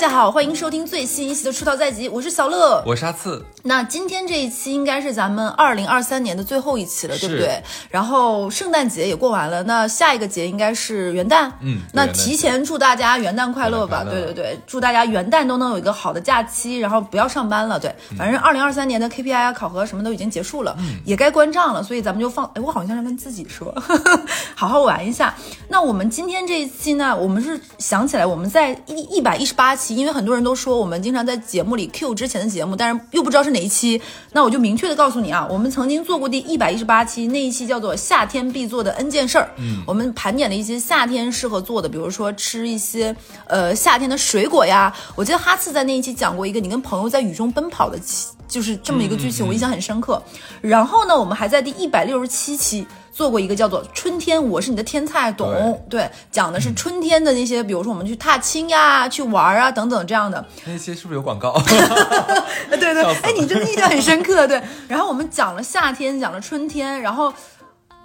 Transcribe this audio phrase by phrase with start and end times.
[0.00, 2.82] 家好，欢迎收听最新一期的《出道在即》，我是小乐。
[2.86, 7.62] 我是阿次，那今天这一期应该是咱们二零二三年的最后一期了，对不对？
[7.90, 11.52] 然后圣诞节也过完了，那下一个节应该是元旦。
[11.60, 14.02] 嗯那提前祝大家元旦快乐吧！
[14.02, 17.78] 对对对，祝大家元旦都能有一个好的假期，然后不要上班了。
[17.78, 22.46] 对，嗯反正二零二三年的 KPI 啊、考核什么都已经结束了，也该关账了，所以咱们就放。
[22.54, 23.70] 哎，我好像是跟自己说，
[24.56, 25.34] 好好玩一下。
[25.68, 34.00] 那我们今天这一期呢，我们是想起来我们在一一百一十八期，因为很多人都说我们经常在节目里 Q 之前的节目，但是又不知道是哪一期，
[34.32, 39.50] 那我就明确的告诉你啊，我们曾经做过第一百一十八期，那一期叫做夏天必做的 N 件事儿。
[39.58, 43.14] 嗯，我们盘点了一些夏天适合做的，比如说吃一些
[43.46, 44.94] 呃夏天的水果呀。
[45.14, 50.22] 我记得哈次在那一期讲过一个你跟朋友在雨中奔跑的期，就是这么一个剧情，我印象很深刻。
[50.60, 52.86] 然后呢，我们还在第一百六十七期。
[53.12, 55.84] 做过一个叫做《春天我是你的天菜》，懂？
[55.90, 60.42] 对，讲的是春天的那些，比如说我们去踏青呀、去玩啊等等这样的。
[60.64, 61.52] 那些是不是有广告？
[62.70, 64.62] 对对哎，你真的印象很深刻，对。
[64.88, 67.30] 然后我们讲了夏天，讲了春天，然后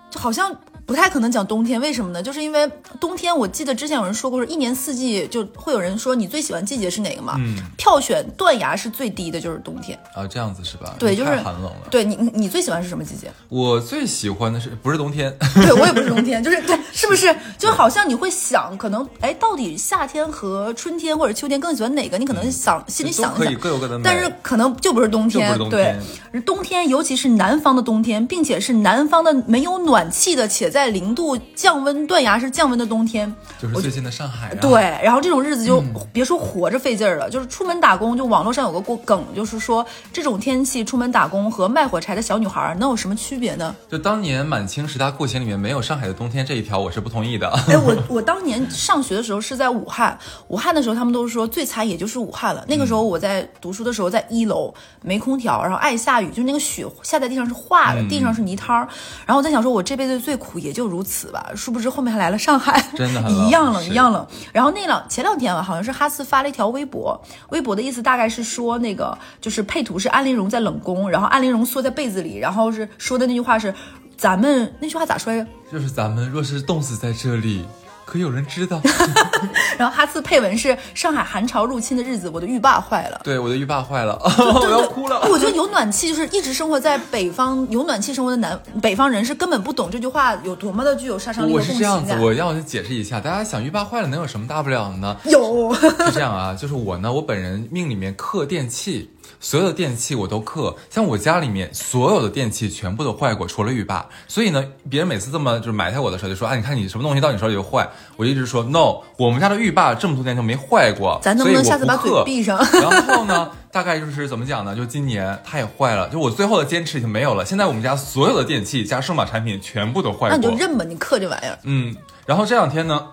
[0.10, 0.54] 就好像
[0.86, 2.22] 不太可能讲冬天，为什么呢？
[2.22, 2.70] 就是因为
[3.00, 7.36] 冬天，我记得之前有人说过，是一年四季就会有人说你最喜欢季节是哪个嘛？
[7.40, 9.98] 嗯，票选断崖是最低的，就是冬天。
[10.14, 10.96] 啊，这样子是吧？
[11.00, 11.88] 对，就是太寒冷了。
[11.90, 13.32] 对你，你你最喜欢是什么季节？
[13.50, 15.36] 我最喜欢的是不是冬天？
[15.56, 17.36] 对我也不是冬天，就是对，是不是？
[17.58, 22.20] 就好像你会想，可能哎，到底夏天和春天或者秋天更喜欢哪个？
[22.20, 24.04] 你可能想、心里想一想可以，各有各的美。
[24.04, 26.00] 但是可能就不是冬天，就不是冬天
[26.32, 43.74] 对，冬天尤其是南方的冬天，并且是南方的没有暖气的，且在零度降温断崖式降温的冬天，就是最近的上海、啊，对，然后这种日子就、嗯别说活着费劲儿了，就是出门打工，就网络上有个过梗，就是说这种天气出门打工和卖火柴的小女孩能有什么区别呢？
[43.90, 47.50] 就当年满清十大酷刑里面没有上海的冬天这一条，我是不同意的。
[47.68, 50.18] 哎，我我当年上学的时候是在武汉，
[50.50, 52.64] 武汉的时候他们都说最惨也就是武汉了。
[52.68, 58.88] 那个时候我在读书的时候在一楼，没空调，然后爱下雨，就是那个雪下在地上是化的，地上是泥滩儿。
[59.26, 61.52] 然后我在想说，我这辈子最苦也就如此吧。
[61.56, 64.26] 殊不知后面还来了上海，真的一样冷，一样冷。
[64.52, 73.74] 然后那两前两天吧，好像是哈斯发了一条微博，微博的意思大概是说那个就是配图是安陵容在冷宫，然后安陵容缩在被子里，然后是说的那句话是
[74.18, 75.48] 咱们那句话咋说来着？
[75.72, 77.64] 就是咱们若是冻死在这里，
[78.06, 78.80] 可有人知道？
[79.78, 83.20] 然后哈斯配文是上海寒潮入侵的日子，我的浴霸坏了。
[83.24, 85.20] 对，我的浴霸坏了， 我要哭了。
[85.30, 92.16] 我觉得有暖气，就是一直生活在北方有暖气生活的南北方人是根本不懂这句话有多么的具有杀伤力我是这样子。
[92.22, 95.18] 我要解释一下，大家想浴霸坏了能有什么大不了的呢？
[95.26, 99.10] 有，是这样啊，就是我呢，我本人命里面克电器，
[99.40, 100.76] 所有的电器我都克。
[100.90, 104.08] 像我家里面所有的电器全部都坏过，除了浴霸。
[104.28, 107.90] 所以呢，别人每次这么就是埋汰我的时候，就说，啊，你看你什么东西到你手里就坏。
[108.18, 112.58] 我一直说 no，我们家的浴霸这么多年就没坏过，咱能不能下次把嘴闭上？
[112.74, 114.76] 然后呢，大概就是怎么讲呢？
[114.76, 117.46] 就今年它也坏了，就我最后的坚持已经没有了。
[117.46, 120.30] 现在我们家所有的电器加数码产品全部都坏过。
[120.30, 121.58] 那你就认吧，你克这玩意儿。
[121.64, 123.08] 嗯，然后这两天呢，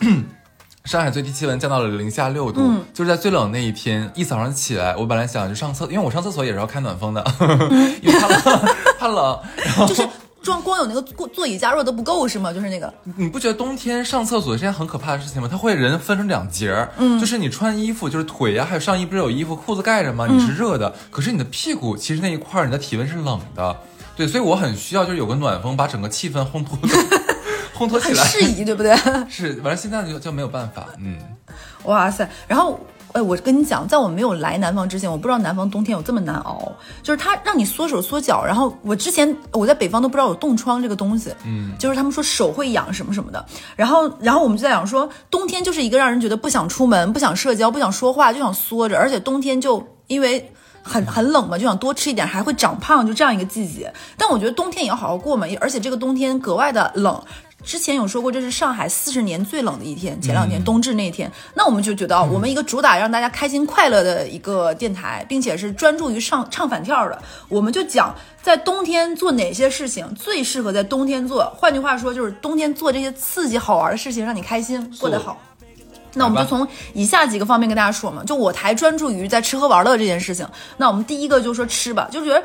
[0.85, 7.25] 上海最低气温降到了零下六度，嗯就是在最冷那一天，一早上起来，我本来想就上厕，因为我上厕所也是要开暖风的，
[8.03, 8.61] 因为怕冷，
[8.99, 9.39] 怕冷。
[9.65, 10.07] 然后就是
[10.43, 12.53] 装光有那个座座椅加热都不够是吗？
[12.53, 15.47] 就是那个，你不觉得冬天上厕所是件很可怕的事情吗？
[15.49, 20.27] 它会人分成两截儿，嗯，就是你穿衣服，就是腿呀、还有上衣不是有衣服，裤子盖着吗？
[20.29, 23.77] 你是热的，可是你的屁股其实那一块儿你的体温是冷的，
[24.17, 26.89] 对，所以我很需要就是有个暖风把整个气氛烘托的
[27.85, 28.23] 烘托起来。
[28.23, 28.97] 很适宜，对不对？
[29.29, 31.19] 是，完了现在就就没有办法，嗯。
[31.85, 32.29] 哇塞！
[32.47, 32.79] 然后，
[33.13, 36.73] 哎，我跟你讲，在我没有来南方之前，我不知道南方冬天有这么难熬，
[37.03, 38.45] 就是它让你缩手缩脚。
[38.45, 43.45] 然后我之前我在北方都不知道有冻疮这个东西，嗯，就是他们说手会痒什么什么的。
[43.75, 50.53] 然后，然后我们就在讲说，冬天就是一个让人觉得不想出门、不想社交、不想说话，就想缩着，而且冬天就因为。
[50.85, 53.95] 很很冷嘛，就想多吃一点，还会长胖，就这样一个季节。
[54.19, 57.23] 但我觉得冬天也要好好过嘛，而且这个冬天格外的冷。
[57.65, 71.45] 之前有说过，这是上海四十年最冷的一天，前两天、冬至那天，那我们就觉得啊，我们一个主打让大家开心快乐的一个电台，并且是专注于上唱反调的，我们就讲在冬天做哪些事情最适合在冬天做。
[71.57, 75.41] 换句话说，就是冬天做这些刺激好玩的事情，让你开心过得好。
[76.15, 80.47] 那我们就从以下几个方面跟大家说嘛，就我台专注于在吃喝玩乐这件事情。
[80.77, 82.43] 那我们第一个就说吃吧，就觉得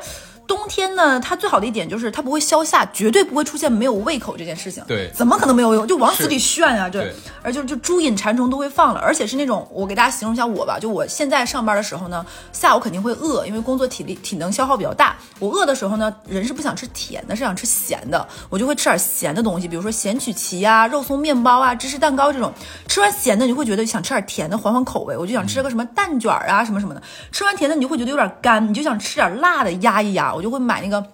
[0.48, 4.82] 冬天呢，它最好的一点就是它不会消夏，绝对不会出现没有胃口这件事情。
[4.88, 5.84] 对怎么可能没有胃口？
[5.84, 6.88] 就往死里炫啊！
[6.88, 15.14] 对对，而就就猪瘾馋虫都会放了，而且是那种我给大家形容一下我吧，就我现在上班的时候呢，下午肯定会饿，因为工作体力体能消耗比较大。
[15.38, 22.50] 我饿的时候呢，人是不想吃甜的，是想吃咸的，我就会吃点咸的东西，比如说咸曲奇啊、肉松面包啊、芝士蛋糕这种。
[22.88, 25.14] 吃完咸的，你就会觉得想吃点甜的，缓缓口味。
[25.14, 27.02] 我就想吃个什么蛋卷啊，什么什么的。
[27.30, 30.34] 吃完甜的，你就会觉得有点干，你就想吃点辣的压一压。
[30.38, 31.04] 我就会买那个。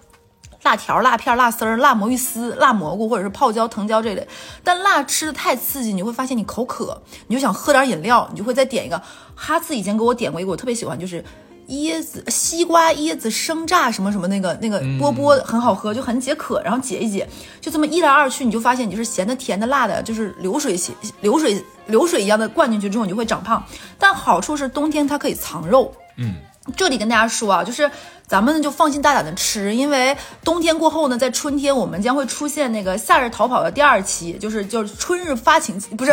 [0.63, 4.27] 辣条、辣片、辣丝儿、辣魔芋丝、辣蘑菇，或者是泡椒、藤椒这类。
[4.63, 8.99] 但辣吃的太刺激，你会发现你口渴，你就想喝点饮料，你就会再点一个。
[9.35, 11.23] 哈次以前给我点过一个，我特别喜欢，就是
[11.67, 17.29] 椰子、西瓜、椰子生榨什么什么那个那个波波很好喝，就很解渴，然后解一解，
[17.61, 23.63] 就这么一来二去，你就发现你就是咸的、甜的、辣的，就是流水型流水流水一样的灌进去之后，你就会长胖。
[23.99, 25.93] 但好处是冬天它可以藏肉。
[26.17, 26.33] 嗯，
[26.75, 27.91] 这里跟大家说啊，就是
[28.27, 36.11] 咱们呢就放心大胆的吃，因为冬天过后呢，在春天我们将会出现那个夏日逃跑的第二期，就是就是春日发情期，不是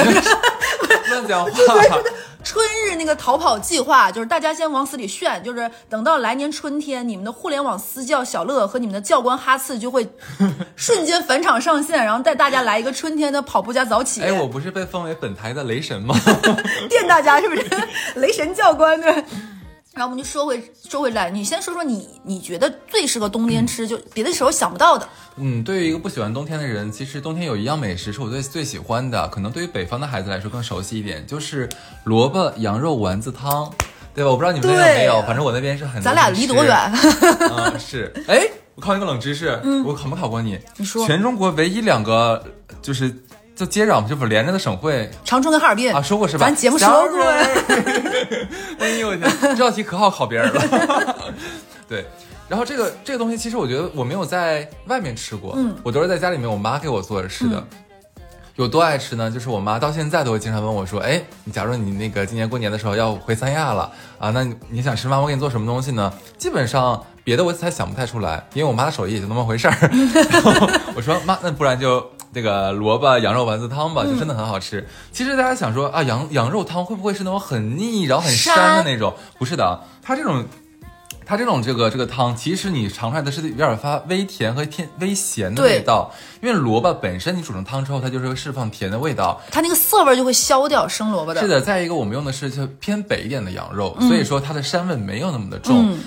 [1.09, 1.51] 乱讲话。
[2.45, 10.05] 春日那个逃跑计划，就是大家先往死里炫，就是等到来年春天，你们的互联网私教小乐和你们的教官哈次就会
[10.75, 16.17] 瞬间返场上线，然后带大家来一个春天的跑步加早起，哎，我不是被封为本台的雷神吗？
[16.91, 17.65] 电大家是不是？
[18.17, 19.25] 雷神教官对。
[19.95, 25.07] 然后我们就说回说回来，你先说说你你觉得最适合冬天吃，就别的时候想不到的。
[25.37, 31.69] 嗯，对于一个不喜欢冬天的人，其实冬天有一样美食是我最最喜欢的，可能对于北方的孩子来说更熟悉一点，就是
[32.05, 33.71] 萝卜羊肉丸子汤，
[34.15, 34.31] 对吧？
[34.31, 36.01] 我不知道你们那边有没有，反正我那边是很。
[36.01, 36.75] 咱俩离多远？
[37.53, 38.11] 嗯，是。
[38.27, 40.55] 哎，我考你个冷知识，我考没考过你？
[40.55, 42.43] 嗯你说全中国唯一两个
[42.81, 43.15] 就是
[43.63, 46.47] 就接壤就不连着的省会长春跟哈尔滨啊，说过是吧？
[46.47, 47.23] 咱节目说过。
[48.81, 51.17] 哎呦 我天，这道题可好考别人了。
[51.89, 52.05] 对，
[52.49, 57.65] 然后这个这个东西，其实我觉得我没有在外面吃过，嗯，我都是在家里面我妈给我做着吃的。
[58.57, 59.31] 有多爱吃呢？
[59.31, 63.89] 就是我妈到现在都会经常问我说：“哎，你假如你那个今年过年的时候要回三亚了
[64.19, 65.21] 啊，那你你想吃吗？
[65.21, 69.77] 我给你做什么东西呢？”基本上别的我才想不太出来，因为我妈的手艺也就那么回事儿。
[70.31, 74.87] 然后我说妈，那不然就这个萝卜羊肉丸子汤吧，就真的很好吃。
[75.11, 79.15] 其实大家想说啊，羊羊肉汤会不会是那种很腻，然后很膻的那种？
[79.39, 80.45] 不是的，它这种。
[81.25, 86.11] 它这种这个这个汤，其实你尝出来的是有点发微甜和偏微咸的味道，
[86.43, 89.41] 因为萝卜本身你煮成汤之后，它就是会释放甜的味道。
[89.51, 91.41] 它那个涩味就会消掉，生萝卜的。
[91.41, 95.93] 是的，再一个我们用的是就偏北一点的羊肉，所以说它的膻味没有那么的重。
[95.93, 96.01] 嗯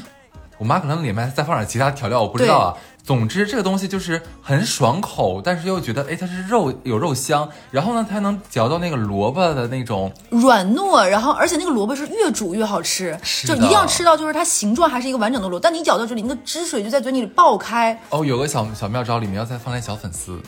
[0.57, 2.77] 我妈可能里面再放点其他调料，我不知道啊。
[3.05, 17.95] 总之这个东西就是很爽口，但是又觉得哎它是肉有肉香，然后呢它能嚼到那个萝卜的那种软糯，然后而且那个萝卜是越煮越好吃，是就一定要吃到就是它形状还是一个完整的萝卜，但你咬到嘴里，那个汁水就在嘴里爆开。
[18.09, 20.41] 哦，有个小小妙招，里面要再放点小粉丝。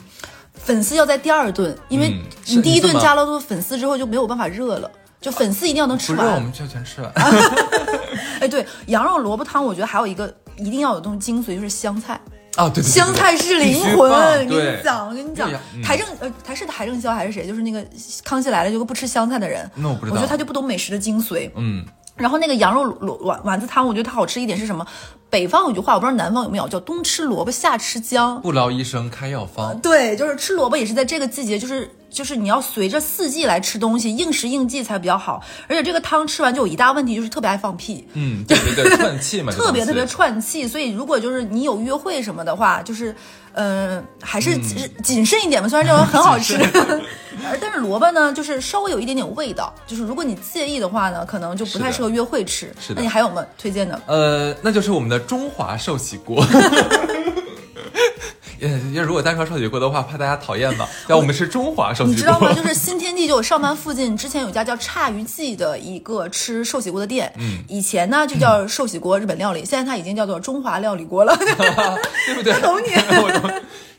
[0.55, 4.89] 粉丝要在第二顿，因为你第一顿加了多粉丝之后就没有办法热了，
[5.21, 6.41] 就粉丝一定要能吃不热，我完。
[6.41, 7.11] 们就全吃完。
[8.41, 12.19] 哎，对，羊肉萝卜汤，我觉得还有一个一定要有东西精髓，就是香菜。
[12.57, 17.47] 啊，对对对对香菜是灵魂，放跟你讲，我跟你讲，嗯台正呃台是台正宵还是谁？
[17.47, 17.85] 就是那个
[18.23, 19.69] 康熙来了，就个不吃香菜的人。
[19.75, 21.49] 那我不知道我觉得他就不懂美食的精髓。
[21.55, 24.85] 嗯，然后那个羊肉萝丸丸子汤，我觉得它好吃一点是什么？
[25.29, 28.41] 北方有句话，我不知道南方有没有，叫冬吃萝卜夏吃姜。
[28.41, 29.77] 不劳医生开药方。
[29.79, 35.43] 对，就是吃萝卜也是在这个季节，就是就是你要随着四季来吃东西，应时应季才比较好。
[35.67, 38.07] 而且这个汤吃完就有一大问题，就是特别爱放屁。
[38.13, 43.15] 嗯，对对对， 串气嘛，特别特别串气，所以如果就是你有约会什么的话，就是，
[43.53, 45.67] 嗯、还是谨谨慎一点吧。
[45.67, 46.55] 虽然这种很好吃，
[47.45, 52.73] 而但是萝卜呢，就是稍微有一点点味道，就是如果你介意的话呢，可能就不太适合约会吃。
[52.79, 53.45] 是的那你还有吗？
[53.57, 54.01] 推荐的？
[54.07, 56.43] 呃，那就是我们的中华寿喜锅。
[58.61, 60.87] 也也如果单说寿喜锅的话，怕大家讨厌吧。
[61.07, 67.31] 但我们是中华寿喜锅你知道吗？， 就是新天地，就我上班附近，之前有家叫差鱼记的一个吃寿喜锅的店。
[67.37, 71.35] 嗯以前呢就叫寿喜锅日本料理，现在它已经叫做中华料理锅了。
[71.37, 72.53] 对不对？
[72.53, 72.87] 我懂你。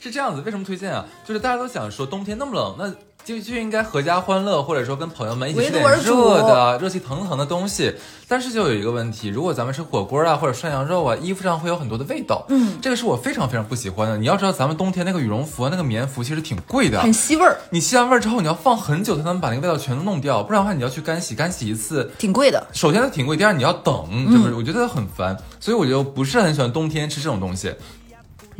[0.00, 1.04] 是这样子，为什么推荐啊？
[1.26, 2.94] 就是大家都想说冬天那么冷，那
[3.28, 7.94] 就就应该合家欢乐，或者说跟朋友们一起吃点热的、热气腾腾的东西。
[8.26, 12.46] 但是就有一个问题，如果咱们吃火锅啊或者涮羊肉啊，衣服上会有很多的味道。
[12.48, 14.16] 嗯，这个是我非常非常不喜欢的。
[14.16, 22.66] 你要知道，咱们冬天那个羽绒服啊、那个棉服其实挺贵的，很吸味儿，你吸完味儿之后，你要放很久才能把那个味道全都弄掉，不然的话你要去干洗，干洗一次，挺贵的。
[22.72, 27.74] 首先它挺贵，第二你要等，就是我觉得很烦，所以我就不是很喜欢冬天吃这种东西。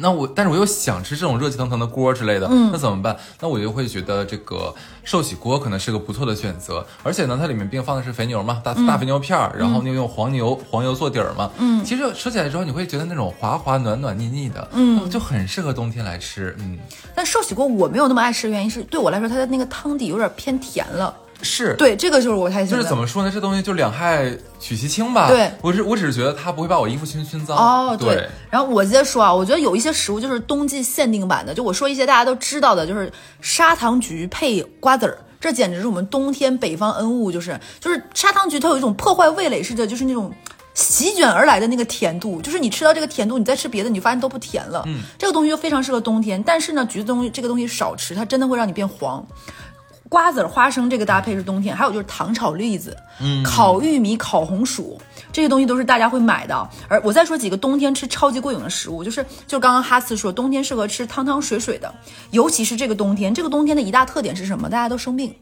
[0.01, 3.17] 那我，但是我又想吃这种热气腾腾的锅之类的，嗯，那怎么办？
[3.41, 16.79] 那我就会觉得这个寿喜锅可能是个不错的选择，而且呢，它里面毕竟放的是肥牛嘛，大大肥牛片儿，然后你又用黄牛黄油做底儿嘛，嗯，其实吃起来之后你会觉得那种滑滑暖暖腻腻的，嗯，就很适合冬天来吃，嗯。
[17.15, 21.13] 但寿喜锅我没有那么爱吃的原因是，对我来说它的那个汤底有点偏甜了。
[21.41, 23.31] 是对，这个就是我太就是怎么说呢？
[23.33, 25.29] 这东西就两害取其轻吧。
[25.29, 27.57] 对，我是我只是觉得它不会把我衣服熏熏脏。
[27.57, 28.29] 哦，对。
[28.51, 31.55] 然后我接着说啊，我觉得有一些食物就是冬季限定版的。
[31.55, 37.31] 就我说一些大家都知道的，就是砂糖橘配瓜子儿，这简直是我们冬天北方恩物。
[37.31, 40.33] 就是就是砂糖橘，它有一种破坏味蕾似的，就是那种
[40.75, 42.43] 席卷而来的那个甜度。
[42.43, 44.83] 就是你吃到这个甜度，你再吃别的，你发现都不甜了。
[44.87, 46.43] 嗯，这个东西就非常适合冬天。
[46.43, 49.25] 但是呢，橘子东西这个东西少吃，它真的会让你变黄。
[50.09, 55.01] 瓜子、花生这个搭配是冬天，还有就是糖炒栗子、嗯烤玉米、烤红薯
[55.33, 56.69] 这些东西都是大家会买的。
[56.89, 61.93] 而我再说几个冬天吃超级过瘾的食物，就是就刚刚哈斯说，冬天适合吃汤汤水水的，
[62.31, 64.69] 尤其是这个冬天，这个冬天的一大特点是什么？
[64.69, 65.35] 大家都生病。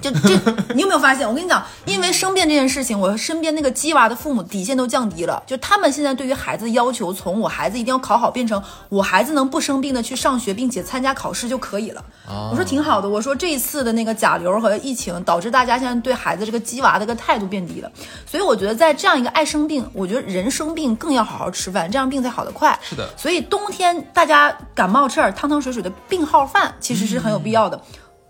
[0.00, 1.28] 就这，你有没有发现？
[1.28, 5.42] 我跟你讲，因为生病这件事情，我身边那个鸡娃的父母底线都降低了。
[5.46, 12.04] 就他们现在对于孩子的要求，从我孩子一定要考好，变成我孩子能不生病的去上学，并且参加考试就可以了。
[12.50, 13.08] 我说挺好的。
[13.08, 17.90] 我说这一次的那个甲流和疫情，导致大家现在对孩子这个鸡娃的个态度变低了。
[18.26, 22.78] 所以我觉得在这样一个爱生病，我觉得人生病更要好好吃饭，这样病才好得快。
[22.82, 23.08] 是的。
[23.16, 27.80] 所以冬天大家感冒吃点汤汤水水的病号饭，其实是很有必要的。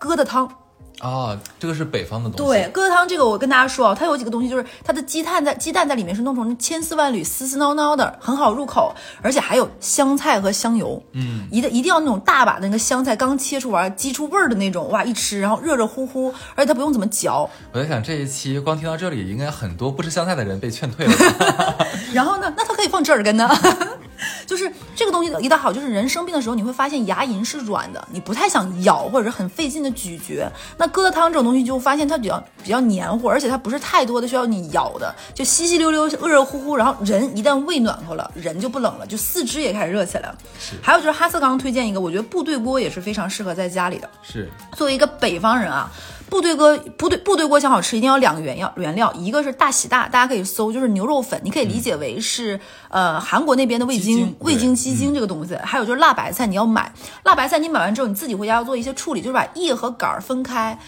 [0.01, 0.49] 疙瘩汤。
[1.01, 2.53] 啊，这个是北方的东西。
[2.53, 11.03] 对，疙瘩汤这个我跟大家说啊，它有几个东西，就是它的鸡蛋在鸡蛋在里面是弄成千丝万缕、丝丝挠挠的，很好入口，而且还有香菜和香油。
[11.13, 17.49] 嗯，一定一定要那种大把的那个香菜刚切出完激出味儿的那种，哇，一吃然后热热乎乎，而且它不用怎么嚼。
[17.73, 21.13] 我在想这一期光听到这里，应该很多不吃香菜的人被劝退了。
[22.13, 23.49] 然后呢，那它可以放折耳根呢。
[24.47, 30.51] 就是这个东西一道好，就是人生病的时候，你会发现牙龈是软的，你不太想咬或者是很费劲的咀嚼。
[30.77, 36.77] 那疙瘩汤这种东西，就发现它比较比较黏糊，而且它不是太多的需要你咬的，就稀稀溜溜、热热乎乎。
[36.77, 40.39] 然后人一旦胃暖和了，人就不冷了，就四肢也开始热起来了。
[40.59, 40.75] 是。
[40.83, 44.11] 还有就是哈斯刚刚推荐一个，我觉得部队锅也是非常适合在家里的。
[44.23, 44.51] 是。
[44.77, 45.91] 作为一个北方人啊。
[46.31, 52.59] 部队锅，部队部队锅想好吃，一定要两个原料原料，一个是大喜大，大家可以搜，就是牛肉粉，你可以理解为是
[52.89, 55.57] 呃韩国那边的味精，味精鸡精这个东西。
[55.57, 56.93] 还有就是辣白菜，你要买
[57.25, 60.79] 辣白菜，你买完之后你自己回家要做一些处理，就是把叶和杆儿分开。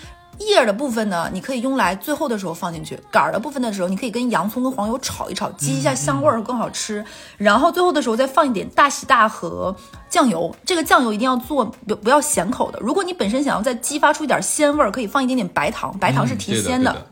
[0.47, 7.05] 叶的部分呢，你可以用来最后的时候放进去；杆儿的部分的时候，你可以跟洋葱跟黄油炒一炒，激一下香味儿更好吃。
[7.37, 9.75] 然后最后的时候再放一点大喜大和
[10.09, 12.79] 酱油，这个酱油一定要做不不要咸口的。
[12.81, 17.07] 如果你本身想要再激发出一点鲜味儿，可以放一点点白糖，白糖是提鲜的。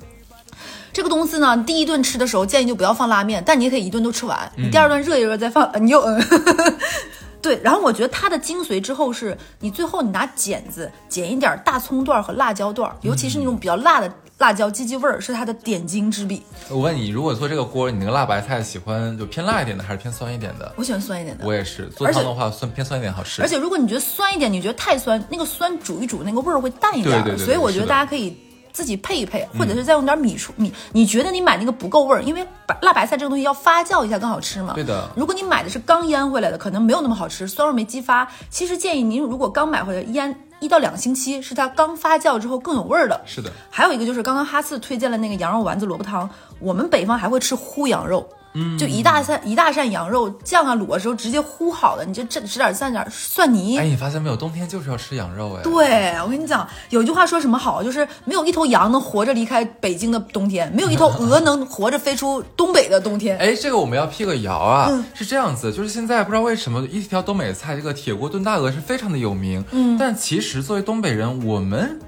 [0.92, 4.50] 这个东西呢，第一顿吃的时候建议就不要放拉面，但你也可以一顿都吃完。
[4.56, 6.20] 你第二顿热一热再放，你又嗯。
[7.48, 16.42] 对，然后我觉得它的精髓之后是你最后你拿剪子剪一点大葱段和辣椒段，尤其是那种比较辣的辣椒，鸡鸡味儿是它的点睛之笔。
[16.68, 20.70] 我问你，如果做这个锅，你那个辣白菜喜欢就偏辣一点的，还是偏酸一点的？
[20.76, 21.46] 我喜欢酸一点的。
[21.46, 23.40] 我也是，做汤的话酸偏酸一点好吃。
[23.40, 27.24] 而且如果你觉得酸一点，你觉得太酸，那个酸煮一煮那个味儿会淡一点。
[27.24, 27.46] 对对对。
[27.46, 28.36] 所以我觉得大家可以。
[28.78, 30.72] 自己配一配，或者是再用点米出米。
[30.92, 34.72] 你觉得你买那个不够味儿，因为白辣白菜这个东西要发酵一下更好吃嘛。
[34.74, 35.10] 对的。
[35.16, 38.28] 如果你买的是刚腌回来的，可能没有那么好吃，酸味没激发。
[38.50, 43.20] 其实建议您如果刚买回来腌一到两个星期，是它刚发酵之后更有味儿的。
[43.26, 43.50] 是的。
[43.68, 46.30] 还有一个就是刚刚哈次推荐了那个羊肉丸子萝卜汤，
[46.60, 48.28] 我们北方还会吃烀羊肉。
[48.78, 53.78] 就一大扇一大扇羊肉酱啊卤的时候直接烀好的，你就蘸使点蘸点蒜泥。
[53.78, 55.62] 哎，你发现没有，冬天就是要吃羊肉哎。
[55.62, 63.36] 对，我跟你讲，有句话说什么好，就是没有一头羊能活着离开北京的冬天，没有一头鹅能活着飞出东北的冬天。
[63.38, 69.64] 哎，这个我们要辟个谣啊，是这样子，就是现在不知道为什么一条东北菜，这个铁锅炖大鹅是非常的有名。
[69.70, 72.00] 嗯，但其实作为东北人，我们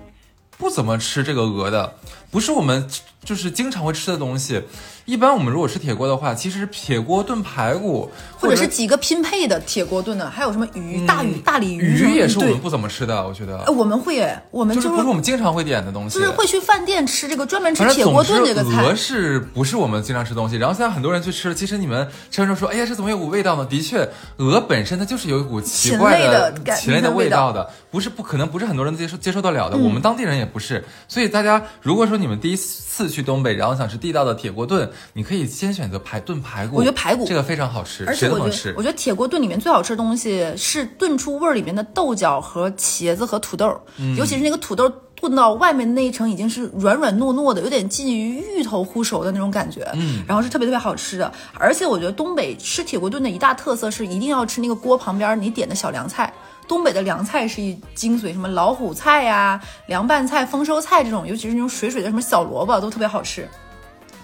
[0.56, 1.94] 不怎么吃这个鹅的，
[2.30, 2.86] 不是我们
[3.24, 4.62] 就是经常会吃的东西。
[5.06, 8.08] 一般我们如果吃铁锅的话，其实铁锅炖排骨，
[8.38, 13.64] 或者是几个拼配的铁锅炖的，还有什么鱼、大鱼、大鲤鱼，鱼也是我们不怎么吃的，我觉得。
[13.72, 18.84] 我们会，我们就是不是我们经常会点的东西，就是会去饭店吃这个专门吃铁锅炖这个菜。
[18.84, 20.56] 鹅是不是我们经常吃东西？
[20.56, 23.66] 然后现在很多人去吃了，其实你们吃完之后说，哎呀，这怎么有股味道呢？
[23.66, 29.76] 的确，鹅本身它就是有一股奇怪的禽类的味道的，不是不可能不是很多人接受接受得了的。
[29.76, 35.70] 我们当地人也不是，所以大家如果说你们第一次去东北，然后想吃地道的铁锅炖，你可以先。
[35.80, 43.80] 选择排炖排骨，我觉得排骨这个非常好吃，而且我觉得我觉得铁锅炖里面最好吃的东西是炖出味儿里面的豆角和茄子和土豆，
[44.18, 51.32] 尤其是那个土豆炖到外面那一层已经是软软糯糯的，有点近于芋头烀熟的那种感觉，嗯，然后是特别特别好吃的。
[51.54, 56.30] 而且我觉得东北吃铁锅炖的一大特色是一定要吃那个锅旁边你点的小凉菜。
[56.70, 63.48] 东北的凉菜是一精髓，什么老虎菜呀、凉拌菜、丰收菜这种，尤其是那种水水的什么小萝卜都特别好吃。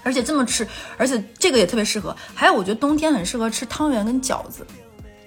[0.05, 0.65] 而且这么吃，
[0.97, 2.17] 而且这个也特别适合。
[2.37, 4.65] 还有，我觉得冬天很适合吃汤圆跟饺子，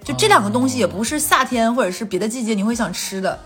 [0.02, 3.38] 就这两个东西也不是夏天或者是别的季节你会想吃的。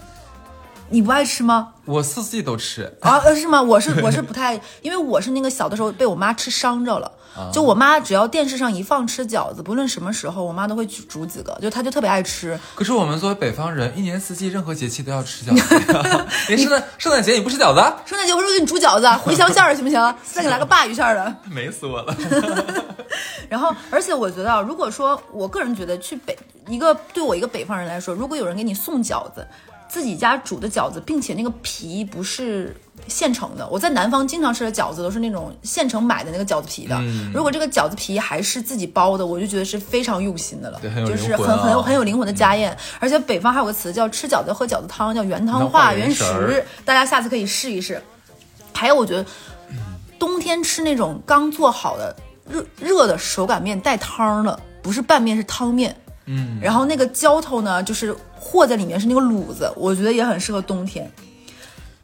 [0.90, 1.74] 你不爱吃吗？
[1.86, 3.18] 我四季都吃啊？
[3.26, 3.62] 呃，是吗？
[3.62, 7.12] 我是 我是不太，因为我是那个小的时候被我妈吃伤着了。
[7.52, 12.60] 就我妈只要电视上一放吃饺子，不论什么时候，我妈都会煮几个，就她就特别爱吃。
[12.76, 16.26] 可是我们作为北方人，一年四季任何节气都要吃饺子。
[16.48, 17.82] 连圣诞圣诞节你不吃饺子？
[18.06, 20.16] 圣诞节我说给你煮饺子， 茴香馅儿行不行？
[20.32, 21.36] 再给来个鲅鱼馅儿的。
[21.50, 22.16] 美死我了。
[23.50, 26.38] 然后，而且我觉得，如果说我个人觉得去北
[26.68, 29.44] 一个对我一个北方人来说，如果有人给你送饺子。
[29.94, 32.76] 自己家煮的饺子，并且那个皮不是
[33.08, 33.68] 现成的。
[33.70, 37.00] 我在南方经常吃的饺子都是那种现成买的那个饺子皮的。
[37.32, 42.76] 如果这个饺子皮还是自己包的，我就觉得是非常用心的了，就是很很有很有灵魂的家宴。
[43.00, 46.66] 而且北方还有个词叫吃饺子喝饺子汤，叫原汤化原食。
[46.84, 48.02] 大家下次可以试一试。
[48.74, 49.24] 还有，我觉得
[50.18, 52.16] 冬天吃那种刚做好的
[52.50, 55.96] 热热的手擀面带汤的，不是拌面是汤面。
[56.26, 61.12] 嗯，然后那个浇头呢，就是和在里面是那个卤子，我觉得也很适合冬天。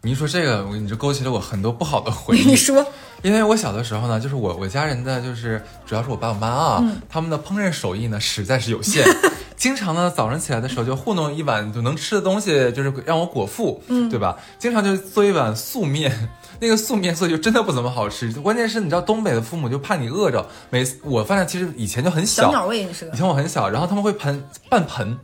[0.02, 2.44] 你一说这个，我你就勾起了我很多不好的回忆。
[2.48, 2.86] 你说，
[3.22, 9.04] 因为我小的时候呢，就是我我家人的就是主要是我爸我妈啊，他们的烹饪手艺呢实在是有限，
[9.58, 14.38] 经常呢早上起来的时候就糊弄一碗就能吃的东西，就是让我果腹，嗯，对吧？
[14.58, 16.30] 经常就做一碗素面。
[16.60, 25.18] 那个素面色就真的不怎么好吃，关键是你知道东北的父母就怕你饿着，每次我发现其实以前就很小，小鸟胃你是，以前我很小，然后他们会盆半盆，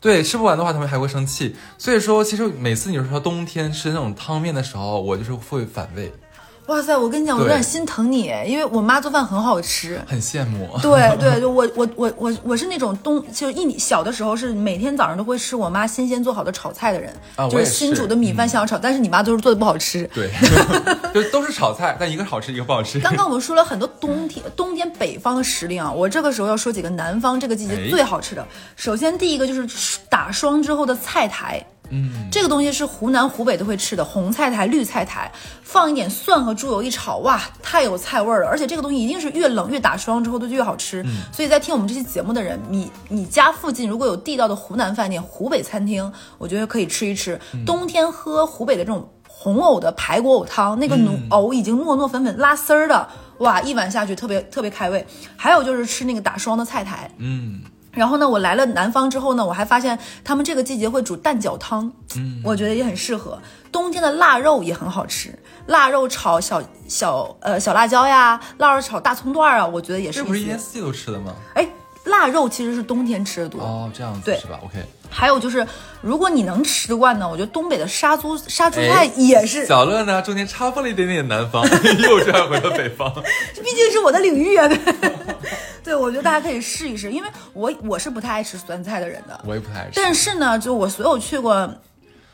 [0.00, 6.12] 对，吃不完的话他们还会生气，所以说其实每次你说冬天吃那种汤面的时候，我就是会反胃。
[6.66, 10.68] 哇塞，我跟你讲，我有点心疼你，因为我妈做饭很好吃，很羡慕。
[10.80, 17.12] 对对， 就我我我我我是那种冬就一小的时候是每天早上都会吃我妈新鲜做好的炒菜的人，
[17.50, 18.78] 就是新煮的米饭香炒。
[18.78, 20.30] 但是你妈都是做的不好吃，对，
[21.12, 23.00] 就都是炒菜，但一个好吃一个不好吃。
[23.00, 28.46] 刚刚我们说了很多冬天冬天北方的时令啊，我这个时候要说几个南方这个季节最好吃的。
[28.76, 31.60] 首先第一个就是打霜之后的菜苔。
[31.90, 35.30] 嗯，这个东西是湖南、湖北都会吃的红菜苔、绿菜苔，
[35.62, 38.48] 放一点蒜和猪油一炒，哇，太有菜味儿了！
[38.48, 41.04] 而且这个东西一定是越冷越打霜之后就越好吃。
[41.32, 47.38] 所以在听我们这期节目的人，你你家附近如果有地道的湖南饭店、湖北餐厅，我觉得可以吃一吃。
[47.66, 50.96] 冬天喝湖北的这种红藕的排骨藕汤，那个
[51.30, 55.06] 藕已经糯糯粉粉拉丝儿的，哇，一碗下去特别特别开胃。
[55.36, 57.60] 还有就是吃那个打霜的菜苔，嗯。
[57.92, 63.38] 然后呢，我来了南方之后呢，我还发现他们这个季节会煮蛋饺汤，嗯，我觉得也很适合。
[63.72, 70.20] 冬天的腊肉也很好吃，腊肉炒小小呃小辣椒呀，腊肉炒大葱段啊，我觉得也是。
[70.20, 71.34] 这不是一年四季都吃的吗？
[71.54, 71.68] 哎，
[72.04, 74.84] 腊肉其实是冬天吃的多哦，这样子对是吧？OK。
[75.10, 75.66] 还有就是，
[76.00, 79.66] 如果你能吃得惯呢，我觉得东北的杀猪杀猪菜也是。
[79.66, 81.62] 小乐呢，中间插播了一点点南方，
[81.98, 83.12] 又转回了北方。
[83.54, 84.78] 这 毕竟是我的领域啊，对。
[85.82, 89.92] 对，我觉得大家可以试一试，因为我我是不太爱吃酸菜的人的，我也不太爱吃。
[89.94, 91.68] 但是呢，就我所有去过，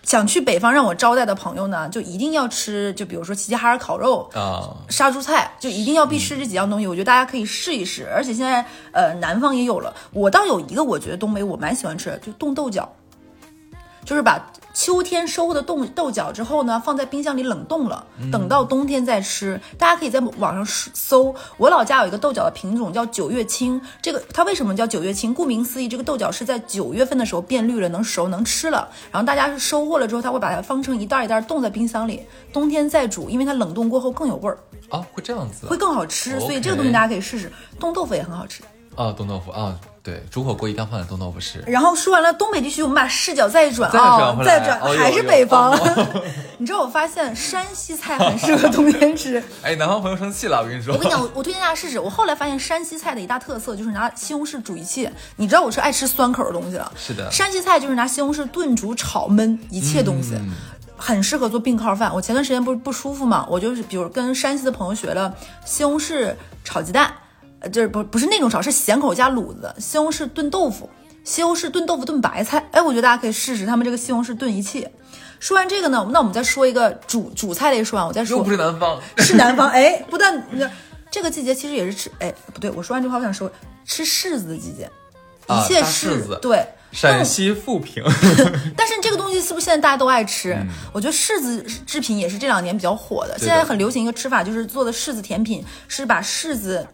[0.07, 6.87] 想去北方让我招待的朋友呢，就一定要吃，就比如说齐齐哈尔烤肉啊，杀猪菜，就一定要必吃这几样东西。
[6.87, 9.93] 我觉得大家可以试一试，而且现在呃南方也有了。
[10.13, 12.91] 我倒有一个，我觉得东北我蛮喜欢吃的，就冻豆角，
[14.05, 14.41] 就是把。
[14.77, 19.59] 秋天收获的冻豆角之后呢，放在冰箱里冷冻了，等到冬天再吃。
[19.79, 23.81] 大家可以在网上搜，我老家有一个豆角的品种叫九月青。
[24.03, 25.33] 这个它为什么叫九月青？
[25.33, 28.87] 顾名思义，这个豆角是在九月份的时候变绿了，能熟能吃了。
[29.11, 32.21] 然后大家是收获了之后，他会把它放成一袋一袋冻在冰箱里，
[32.53, 34.59] 冬天再煮，因为它冷冻过后更有味儿
[34.91, 36.39] 啊，会这样子，会更好吃。
[36.39, 38.63] 所以这个东西大家可以试试，冻豆腐也很好吃
[38.95, 39.75] 啊，冻豆腐啊。
[40.07, 41.61] 对，煮火锅一定要放点冻豆腐吃。
[41.67, 45.77] 然后说完了东北地区，我们把视角再转啊，再转还是北方。
[46.59, 49.43] 你知道我发现山西菜很适合冬天吃。
[49.65, 50.95] 哎，南方朋友生气了，我跟你说。
[50.95, 51.99] 我跟你讲，我推荐大家试试。
[51.99, 55.13] 我后来发现山西菜的一大特色就是拿西红柿煮一切。
[55.35, 56.93] 你知道我是爱吃酸口的东西了。
[56.97, 57.29] 是的。
[57.33, 60.39] 山西菜就是拿西红柿炖、煮、炒、焖一切东西，
[60.97, 62.15] 很适合做病号饭。
[62.15, 67.13] 我前段时间不是不舒服嘛，我就是比如跟山西的朋友学了西红柿炒鸡蛋。
[67.67, 70.89] 呃，就是不不是那种炒，是咸口加卤子，西红柿炖豆腐，
[71.25, 74.91] 西红柿炖豆腐炖白菜，哎，我觉得大家可以试试他们这个西红柿炖一切。
[75.41, 78.39] 说完这个呢，那我们再说一个主主菜类，说完我再说。
[78.39, 80.47] 又不是南方， 是南方，哎，不但
[81.11, 83.51] 这个季节其实也是吃，哎，不对，我说完这话我想说
[83.85, 84.89] 吃柿子的季节，
[85.49, 86.65] 一切柿子，对。
[86.93, 88.03] 陕西富平，
[88.75, 90.55] 但是这个东西是不是现在大家都爱吃？
[90.55, 93.37] 嗯我觉得柿子制品也是这两年比较火的。
[93.39, 96.87] 现在很流行一个吃法，就是做的柿子甜品，是把柿子，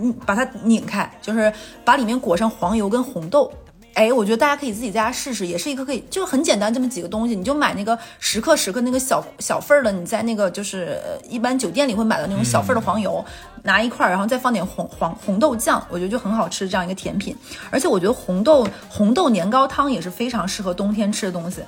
[0.00, 1.52] 嗯，把它拧开，就是
[1.84, 3.52] 把里面裹上黄油跟红豆。
[3.94, 13.24] 哎，我觉得大家可以自己在家试试，也是一个可以，就很简单这么几个东西，你就买那个十克十克那个小小份儿的，你在那个就是一般酒店里会买到那种小份的黄油，
[13.62, 17.34] 拿一块儿，然后再放点红黄红豆酱，我觉得就很好吃这样一个甜品。
[17.70, 21.62] 而且我觉得红豆红豆年糕汤也是非常适合冬天吃的东西。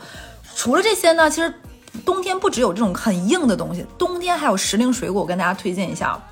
[0.54, 1.54] 除了这些呢，其实
[2.04, 6.22] 冬天不只有这种很硬的东西，冬天还有时令水果，我跟大家推荐一下啊。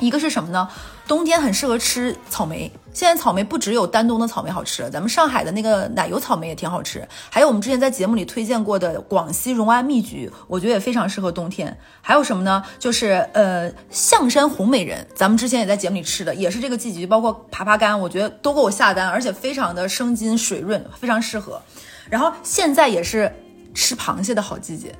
[0.00, 0.68] 一个是什么呢？
[1.06, 2.70] 冬天很适合吃草莓。
[2.92, 7.06] 现在草莓不只有丹东的草莓好吃，咱们上海的那个奶油草莓也挺好吃。
[7.30, 11.76] 还有我们之前在节目里推荐过的广西绒安蜜橘，我觉得也非常适合冬天。
[12.00, 12.64] 还有什么呢？
[12.78, 21.60] 就是呃象山红美人，咱们之前也在节目里吃的，也是这个季节，包括爬爬柑，我觉得都给我下单，而且非常的生津水润，非常适合。
[22.08, 23.32] 然后现在也是
[23.72, 24.92] 吃螃蟹的好季节。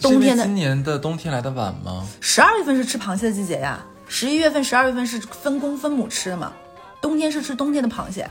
[0.00, 2.06] 冬天的今年的冬天来的晚吗？
[2.20, 6.52] 十二月份是吃螃蟹的季节呀，十一月份、十二月份是分公分母吃的嘛，
[7.00, 8.28] 冬天是吃冬天的螃蟹。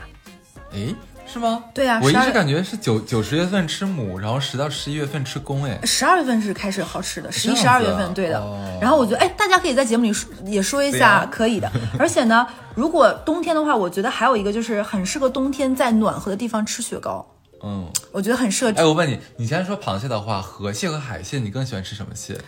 [0.72, 0.94] 诶，
[1.26, 1.64] 是吗？
[1.74, 8.40] 对啊我一直感觉是九九十月份吃母，然后十到十一月份吃公，哎，十二月份是开始好吃的，十一、十二月份对的。
[8.40, 11.70] 哦然后我觉得，哎，大家可以在节目里说也说一下，可以的。
[11.98, 17.26] 而且呢，如果冬天的话，我觉得还有一个就是很适合冬天在暖和的地方吃雪糕，
[17.62, 18.72] 嗯，我觉得很适合。
[18.76, 22.38] 哎，我问你，你先说螃蟹的话，河蟹和海蟹，你更喜欢吃什么蟹？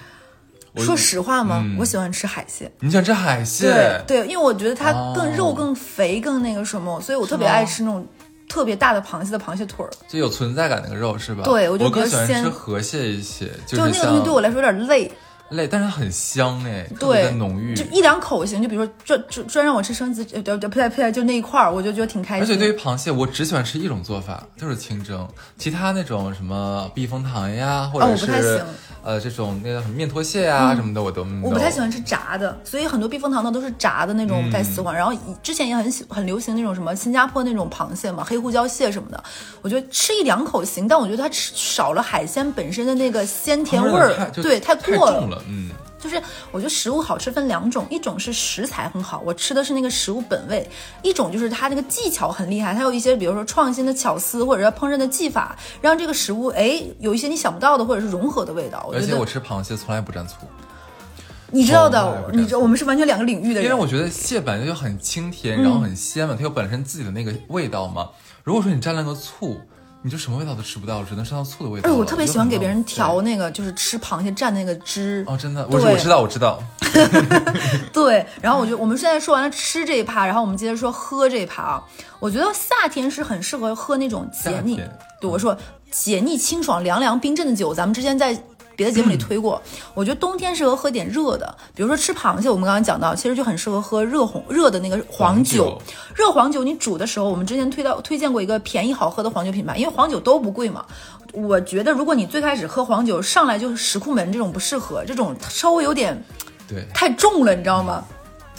[0.77, 2.72] 说实话吗，嗯我喜欢吃海蟹。
[2.81, 3.70] 你喜欢吃海蟹？
[4.07, 8.07] 对对，因为我觉得它更哦肉、更肥、更那个什么，所以我特别爱吃那种
[8.48, 9.90] 特别大的螃蟹的螃蟹腿儿。
[10.09, 11.42] 就有存在感那个肉是吧？
[11.44, 15.12] 对我就比较我更喜欢吃河蟹一些，就就那个东西对我来说有点累，
[15.53, 17.85] 累，但是它很香哎，特别浓郁就。
[17.93, 18.62] 一两口型。
[18.62, 22.45] 就比如说专专专让我吃生子，呃，对对，呸呸，就那一块儿，我就觉得挺开心。
[22.45, 25.27] 而且对于螃蟹，我只喜欢吃一种做法，就是清蒸。
[25.59, 28.67] 其他那种什么避风塘呀，或哦者是、我不太行
[29.05, 34.95] 呃这种那个什么面拖蟹呀、什么的，我都我不太喜欢吃炸的，所以很多避风塘的都是炸的那种，我不太喜欢。
[34.95, 35.12] 然后
[35.43, 39.25] 之前也很喜很流行那种什么新加坡那种螃蟹嘛，黑胡椒蟹什么的，
[39.61, 45.71] 我觉得吃一两口行，但我觉得它吃少了海鲜本身的那个鲜甜味儿对，太太过了，嗯。
[45.99, 50.61] 就是我觉得食物好吃分两种，一种是食材很好，我吃的是那个食物本味；
[51.01, 58.91] 一种就是它那个技巧很厉害，它有一些比如说创新的巧思或者是烹饪的技法，让这个食物哎有一些你想不到的或者是融合的味道。
[58.93, 60.39] 而且我吃螃蟹从来不蘸醋，
[61.53, 63.65] 你知道的你知道我们是完全两个领域的人。
[63.65, 68.09] 因为我觉得蟹本来就很清甜，嗯然后很鲜嘛，它有本身自己的那个味道嘛。
[68.43, 69.61] 如果说你蘸了个醋，
[70.03, 71.93] 你就什么味道都吃不到，只能吃到醋的味道哎。
[71.93, 75.25] 我特别喜欢给别人调那个，就是吃螃蟹蘸那个汁。
[75.29, 76.62] 哦，真的，我对我知道，我知道。
[77.93, 81.83] 对，然后我就我们现在说完了吃这一趴，然后我们接着说喝这一趴啊。
[82.19, 84.81] 我觉得夏天是很适合喝那种解腻，
[85.21, 85.57] 对我说
[85.91, 88.37] 解腻、清爽、凉凉、冰镇的酒，咱们之前在。
[88.77, 89.61] 别的节目里推过，
[89.95, 95.81] 我觉得冬天适合喝点热的，比如说吃螃蟹，我们刚刚讲到，其实就很适合喝热红热的那个黄酒。
[96.15, 100.85] 热黄酒你煮的时候，我们之前推到推荐过一个便宜好喝的黄酒品牌，因为黄酒都不贵嘛。
[101.33, 106.23] 我觉得如果你最开始喝黄酒，上来就是石库门这种不适合，这种稍微有点
[106.69, 108.05] 对，太重了，你知道吗？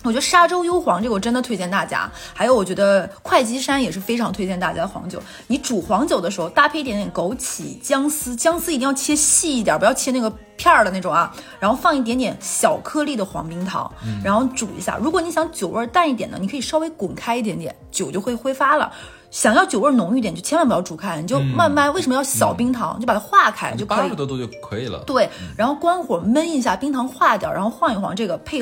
[0.04, 5.22] 我觉得沙洲幽黄这个我真的推荐大家，还有我觉得会稽山也是非常推荐大家的黄酒。
[5.48, 11.34] 你煮黄酒的时候搭配一点点枸杞、姜丝，姜丝一定要切细一点，不要切那个片儿的那种啊。
[11.60, 13.90] 然后放一点点小颗粒的黄冰糖，
[14.24, 14.98] 然后煮一下。
[15.02, 18.92] 如果你想酒味儿淡一点呢，你可以稍微滚开一点点，酒就会挥发了。
[19.32, 21.92] 想要酒味儿浓郁点，就千万不要煮开，你就慢慢。
[21.92, 23.00] 为什么要小冰糖？
[23.00, 24.14] 就把它化开就可以八十。
[24.14, 25.00] 多度就可以了。
[25.08, 28.62] 对，然后关火焖一下，冰糖化掉，然后晃一晃，这个配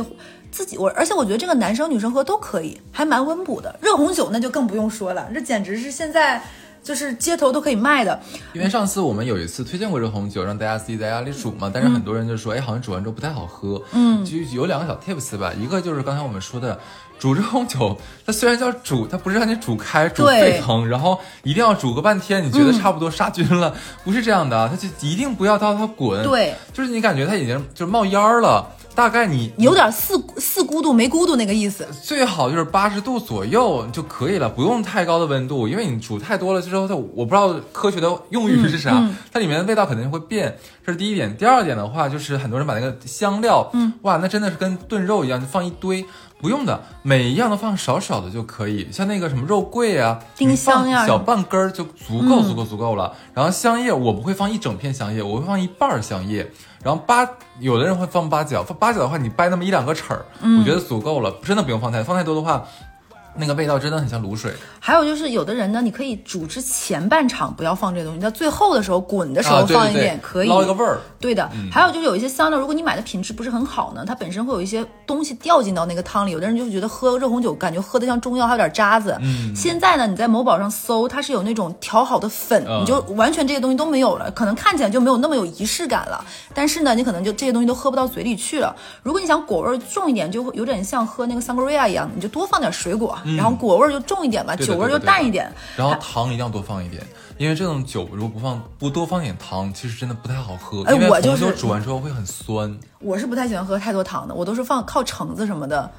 [0.51, 3.73] 自己我，而且我觉得这个男生女生喝都可以，还蛮温补的。
[3.81, 6.43] 热红酒那就更不用说了，这简直是现在
[6.83, 8.19] 就是街头都可以卖的。
[8.53, 13.81] 因为上次我们有一次推荐过热红酒，让大家自己在家里煮嘛，但是很多人就说，哎，好像煮完之后不太好喝。
[13.93, 16.79] 嗯，就有两个小 tips 吧，一个就是刚才我们说的。
[17.21, 26.23] 煮热红酒，它虽然叫煮，它不是让你煮开、煮沸腾，然后一定要煮个半天，你觉得差不多杀菌了，不是这样的啊，它就一定不要到它滚。
[26.23, 31.87] 对，就是你感觉它已经就是冒烟儿了，大概你有点四四咕嘟没咕嘟那个意思。
[32.03, 41.35] 最好就是八十度左右就可以了，不用太高的温度，因为你煮太多了之后，它我不知道科学的用语是啥，它里面的味道肯定会变，这是第一点。
[41.37, 46.05] 第二点的话，就是很多人把那个香料，嗯，哇，那真的是跟炖肉一样，就放一堆。
[46.41, 53.13] 不用的，每一样都放少少的就可以，像那个什么肉桂啊、丁香呀小半根儿就足够，足够，足够了。
[53.33, 56.51] 然后香叶我不会放一整片香叶，我会放一半儿香叶。
[56.83, 62.65] 然后八，有的人会放八角，放八角的话，你掰那么一两个齿儿，我觉得足够了，真的不用放太，放太多的话。
[63.35, 64.53] 那个味道真的很像卤水。
[64.79, 70.49] 还有就是有的人呢，你可以煮之前半场不要放这些东西，到最后的时候滚的时候放一对对点可以。
[70.49, 70.99] 捞一个味儿。
[71.19, 76.31] 对的，还有就是有一些香料，如果你买的品质不是很好呢，它本身会有一些东西掉进到那个汤里。
[76.31, 79.15] 有的人就觉得喝热红酒感觉喝的像中药，还有点渣子。
[79.21, 86.25] 嗯，现在呢，你在某宝上搜，它是有那种调好的粉，嗯你就完全这些东西都没有了，可能看起来就没有那么有仪式感了。
[86.53, 88.75] 但是呢，你可能就这些东西都喝不到嘴里去了。
[89.03, 95.51] 如果你想果味重一点，就会有点像喝那个 sangria 一样，你就多放点水果，然后果味儿就重一点吧，酒味儿就淡一点。
[95.75, 97.01] 然后糖一定要多放一点，
[97.37, 100.83] 因为这种酒如果不放不多放点糖，其实真的不太好喝。
[100.83, 105.89] 哎我就是煮完之后会很酸，我是不太喜欢喝太多糖的，我都是放靠橙子什么的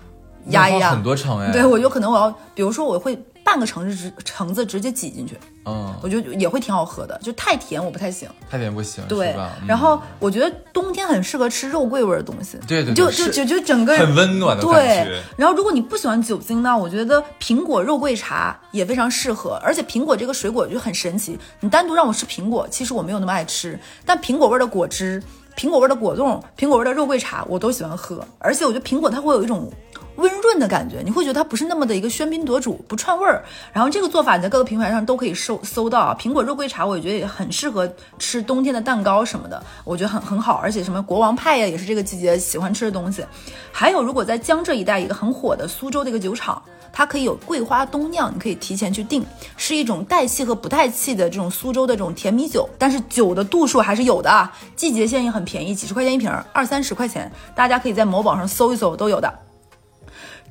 [0.47, 0.91] 压一压。
[0.91, 1.51] 很多橙哎。
[1.53, 7.19] 对，我有可能我要，比如说我会半个橙子直橙子直接挤进去，嗯，我觉得也会挺好喝的。
[7.23, 8.29] 就太甜我不太行。
[8.49, 12.57] 太甜不行，对？，嗯然后我觉得冬天很适合吃肉桂味儿的东西。
[12.69, 19.59] 对对对就就就就整个很温暖的感对觉。，然后如果你不喜欢酒精呢，我觉得苹果肉桂茶也非常适合。
[19.63, 25.21] 而且苹果这个水果就很神奇，你单独让我吃苹果，其实我没有那么爱吃，但苹果味的果汁、
[25.57, 28.25] 苹果味的果冻、苹果味的肉桂茶，我都喜欢喝。
[28.39, 29.71] 而且我觉得苹果它会有一种。
[30.17, 33.43] 温润的感觉，你会觉得它不是那么的一个喧宾夺主，不串味儿。
[33.73, 36.17] 然后这个做法你在各个平台上都可以搜搜到啊。
[36.19, 40.55] 苹果肉桂茶，我觉得也很适合吃冬天的蛋糕什么的，我觉得很很好。
[40.57, 43.25] 而且什么国王派呀，也是这个季节喜欢吃的东西。
[43.73, 49.25] 还有，如果在江浙一带一个很火的苏州的一个酒厂，它可以有桂花冬酿，你可以提前去订，
[49.57, 54.53] 是一种带气和不带气的这种苏州的这种甜米酒，但是酒的度数还是有的啊。
[54.77, 59.33] 季节性也很便宜，几十块钱一瓶，二三十块钱，大家可以在某宝上搜一搜，都有的。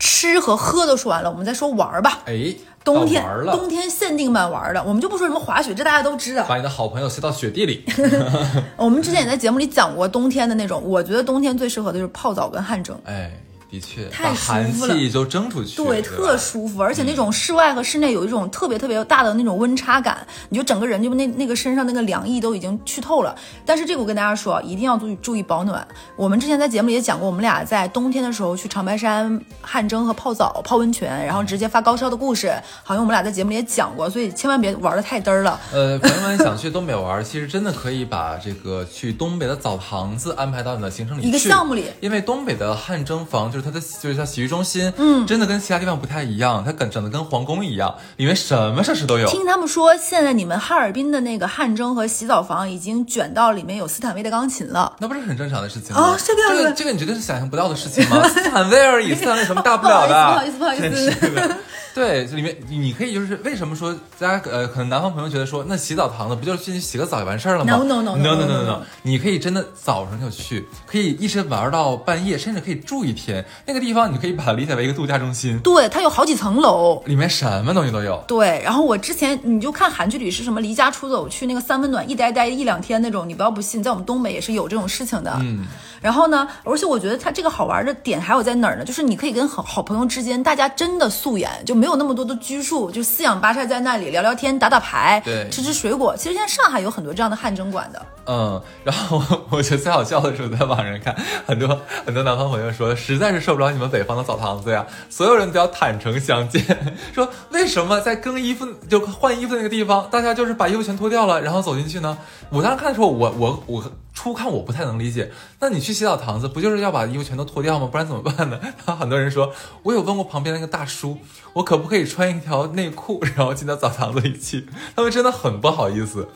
[0.02, 2.22] 吃和喝都说完了，我们再说玩儿吧。
[2.26, 6.44] 哎，冬天到玩了，冬天限定版玩儿的，我们就不说什么滑雪，这大家都知道。
[6.48, 7.86] 把你的好朋友塞到雪地里。
[8.78, 13.00] 我们之前也在节目里讲过冬天的那种，我觉得冬天最适合的就是泡澡跟汗蒸。
[13.06, 13.32] 哎，
[13.72, 23.34] 的确，太舒把寒服了气就蒸出去，对，吧特舒服，而且那种室外和室内有一种特别特别大的那种温差感，你就整个人就那那个身上那个凉意都已经去透了。
[23.66, 25.88] 但是这个我跟大家说，一定要注意注意保暖。
[26.18, 32.54] 我们之前在节目里也讲过，我们俩在冬天的时候去长白山汗蒸和泡澡、泡温泉，然后直接发高烧的故事，
[32.84, 35.58] 好像我们俩在节目里也讲过，所以千万别玩的太嘚儿了。
[35.72, 49.30] 呃，朋友们想去东北玩，其实真的可以把这个去东北的澡堂子安排到你的行程里去一个项目里因为东北的汗蒸房就是它的就是像洗浴中心，嗯，真的跟其他地方不太一样，它跟整的跟皇宫一样，里面什么设施都有。
[49.30, 54.96] 听他们说，现在你们哈尔滨的那个汗蒸和洗澡房已经卷到里面有斯坦威的钢琴了。
[55.00, 56.02] 那不是很正常的事情吗？
[56.02, 58.28] 啊这个这个这个你觉得是想象不到的事情吗？
[58.28, 60.16] 斯坦威而已，斯坦威有什么大不了的？
[60.34, 61.58] 不好意思不好意思不好意思真是的。
[61.96, 73.46] 对，这里面你你可以就是为什么说大家呃可能南方朋友觉得说那洗澡堂子不就是进去洗个澡就完事儿了吗 No, no, no, no, no no, no no, no no，你可以真的早上就去，可以一直玩到半夜，甚至可以住一天。
[73.66, 77.02] 那个地方你可以把它理解为一个度假中心，对，它有好几层楼。
[77.06, 78.24] 里面什么东西都有。
[78.28, 85.36] 对，然后我之前你就看韩剧里是什么离家出走去那个三温暖一待待一两天那种，你不要不信，在我们东北也是有这种事情的。
[85.42, 85.66] 嗯，
[86.02, 88.86] 然后呢，而且我觉得它这个好玩的点还有在哪儿呢？
[88.86, 96.16] 就是你可以跟好好朋友之间，大家真的素颜，就没有那么多的拘束，就四仰八叉在那里聊聊天、打打牌，对吃吃水果。
[96.16, 98.06] 其实现在上海有很多这样的汗蒸馆的。
[98.28, 101.16] 嗯，然后我 我觉得最好笑的是，我在网上看
[101.48, 101.68] 很多
[102.06, 106.64] 很多南方朋友说，实在是受不了你们北方的澡堂子呀，所有人都要坦诚相见，
[107.16, 112.16] 说为什么在更衣服就换衣服的那个地方，大家就是把衣服全脱掉了，然后走进去呢？
[112.52, 113.84] 我当时看的时候，我我我
[114.22, 117.90] 初看我不太能理解，那你去洗澡堂子不就是要把衣服全都脱掉吗？
[117.92, 118.60] 不然怎么办呢？
[118.86, 121.18] 然后很多人说，我有问过旁边那个大叔，
[121.54, 124.68] 我可不可以穿一条内裤，然后进到澡堂子里去？
[124.96, 126.28] 他们真的很不好意思。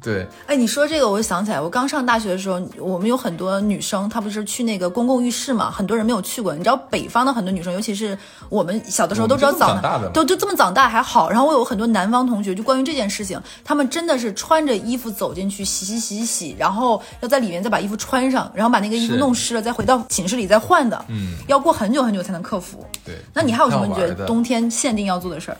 [0.00, 6.54] 对，哎，你说这个，我就想起来，我刚上大学的时候，我们有很多女生，她不是去那个公共浴室嘛，很多人没有去过。
[6.54, 8.16] 你知道北方的很多女生，尤其是
[8.48, 11.28] 我们小的时候都知道长大的都就这么长大还好。
[11.28, 21.04] 然后我有很多南方同学，就关于这件事情，他们真的是穿着衣服走进去洗洗洗洗，然后要在里面再把衣服穿上，然后把那个衣服弄湿了，再回到寝室里再换的。
[21.08, 22.86] 嗯，要过很久很久才能克服。
[23.04, 23.16] 对。
[23.34, 25.56] 那你还有什么你觉得冬天限定要做的事儿？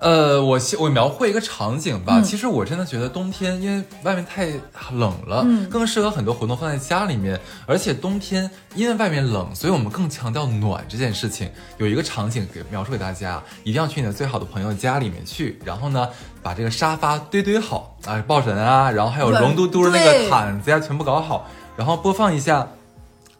[0.00, 2.14] 呃，我希我描绘一个场景吧。
[2.16, 4.46] 嗯其实我真的觉得冬天，因为外面太
[4.92, 7.38] 冷了，嗯更适合很多活动放在家里面。
[7.66, 11.50] 而且冬天因为外面冷，所以我们更强调暖这件事情。
[11.76, 16.08] 有一个场景给描述给大家，一定要去你的最好的朋友家里面去，然后呢，
[16.42, 22.66] 把这个沙发堆堆好啊，抱枕啊，然后还有绒嘟嘟的那个毯子呀，全部搞好，然后播放一下。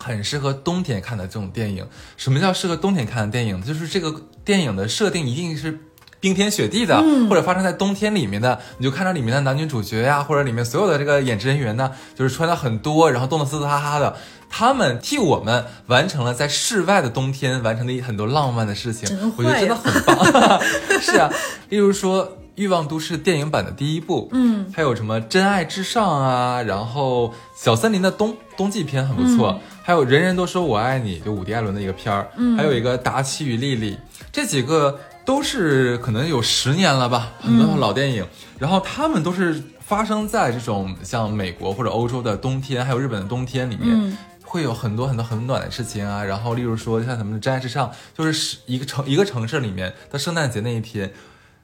[0.03, 1.87] 很适合冬天看的这种电影。
[2.17, 3.63] 什么叫适合冬天看的电影？
[3.63, 5.79] 就是这个电影的设定一定是
[6.21, 8.61] 冰天雪地的，嗯或者发生在冬天里面的。
[8.79, 14.17] 你就看到里面的男女主角呀、或者里面所有的这个演职人员呢，就是穿的很多，然后冻得嘶嘶哈哈的。
[14.53, 20.03] 他们替我们完成了在室外的冬天完成的很多浪漫的事情真，我觉得真的很
[20.33, 20.61] 棒。
[21.01, 21.31] 是啊，
[21.69, 33.95] 例如说《欲望都市》电影版的第一部，嗯，还有什么《真爱至上》啊，然后《小森林的冬》冬季片很不错，嗯还有《人人都说我爱你》，就伍迪·艾伦的一个片儿，嗯，还有一个《达奇与莉莉》，
[34.33, 34.99] 这几个
[35.31, 38.27] 都是可能有十年了吧，很多老电影，
[38.59, 43.87] 然后他们都是发生在这种像美国或者欧洲的冬天，还有日本的冬天里面。
[43.91, 47.87] 嗯会有很多很多很暖的事情啊，然后例如说像咱们的《真爱至上》，
[48.19, 51.13] 就是十一个城一个城市里面的圣诞节那一天，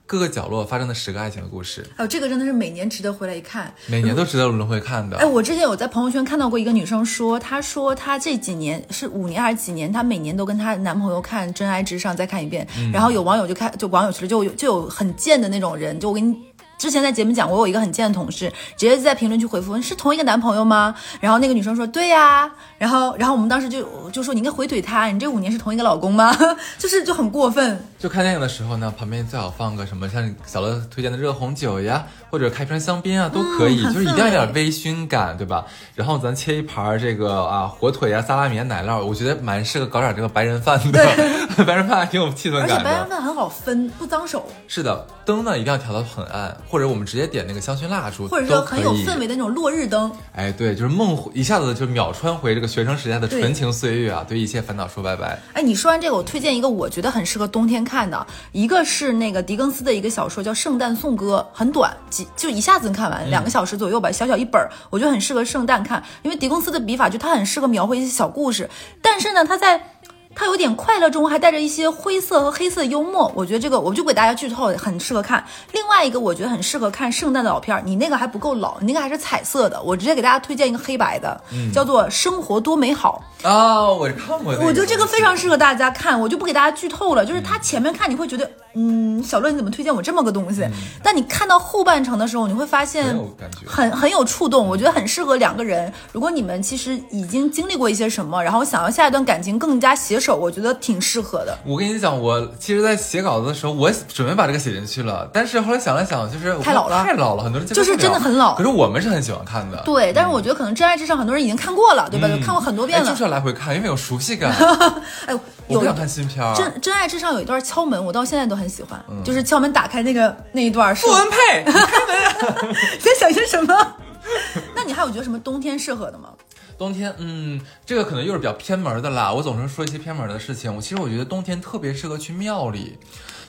[0.07, 3.75] 各个角落发生的十个爱情的故事，哎呦，这个真的是每年值得回来一看。
[3.87, 5.17] 每年都值得轮回看的。
[5.17, 12.67] 哎，我之前有在朋友圈看到过一个女生说，她说她这几年是五年还是几年，她每年都跟她男朋友看《真爱至上》再看一遍。
[12.93, 16.37] 然后有网友就看，就网友其实就有就有很贱的那种人，就我跟你。
[16.79, 20.95] 之前在节目讲过，我有一个很贱的同事，直接在评论区回复是同一个男朋友吗？
[21.21, 26.37] 然后那个女生说对呀、然后然后我们当时就就说你应该回怼他，你这五年是同一个老公吗？
[26.79, 27.83] 就是就很过分。
[27.99, 35.65] 就看电影的时候呢，旁边最好放个什么像小乐推荐的热红酒呀，或者开瓶香槟啊，都可以，嗯就是一定要有点微醺感，对吧？
[35.95, 41.03] 然后咱切一盘儿这个啊火腿呀、萨拉米啊、奶酪，我觉得蛮适合搞点这个白人饭的，
[41.67, 42.75] 白人饭还挺有气氛而且。
[42.85, 50.13] 白人饭很好分，不脏手，是的，灯呢一定要调到很暗，或者我们直接点那个香薰蜡烛，或者说很有氛围的那种落日灯。
[50.35, 55.39] 哎，对，就是梦回一下子就秒穿回这个学生时代的纯情岁月啊，对一切烦恼说拜拜。
[55.53, 68.69] 哎，你说完这个，我推荐一个我觉得很适合冬天看的，一个是那个狄更斯的一个小说叫《圣诞颂歌》，很短，几就一下子看完，两个小时左右吧，小小一本儿，我觉得很适合圣诞看，因为狄更斯的笔法就他很适合描绘一些小故事，
[69.01, 69.93] 但是呢，他在。
[70.37, 75.43] 它有点快乐中还带着一些灰色和黑色幽默，我觉得这个我就给大家剧透，很适合看。
[75.73, 81.41] 另外一个我觉得很适合看圣诞的老片儿，你那个还不够老，你那个还是彩色的，我直接给大家推荐一个黑白的，
[81.73, 83.25] 叫做《生活多美好》。
[83.49, 87.25] 啊，我看过、我觉得这个非常适合大家看，我就不给大家剧透了。
[87.25, 90.67] 就是它前面看你会觉得，嗯，小乐你怎么推荐我这么个东西？
[91.03, 93.17] 但你看到后半程的时候，你会发现
[93.65, 94.67] 很很有触动。
[94.67, 95.91] 我觉得很适合两个人。
[96.13, 101.57] 如果你们其实已经经历过一些什么，然后想要下一段感情更加携手，我觉得挺适合的。
[101.65, 112.27] 我跟你讲，我其实，在写稿子的时候，我准备把这个写进去了，但是后来想了想，就是太老了太老了，很多人就是真的很老可是我们是很喜欢看的，对，但是我觉得可能《真爱至上》很多人已经看过了，对吧？
[112.27, 113.23] 就看过很多遍了哎就是。
[113.23, 114.53] 要来回看，因为有熟悉感。
[115.27, 115.35] 哎，
[115.67, 116.55] 我有一不想看新片儿。
[116.55, 123.95] 真真爱至上有一段敲门，我到现在都很喜欢，就是敲门打开那个那一段是傅文佩， 你在想些什么？
[124.75, 126.31] 那你还有觉得什么冬天适合的吗？
[126.79, 129.33] 冬天，嗯，这个可能又是比较偏门的啦。
[129.33, 130.75] 我总是说一些偏门的事情。
[130.75, 132.99] 我其实我觉得冬天特别适合去庙里，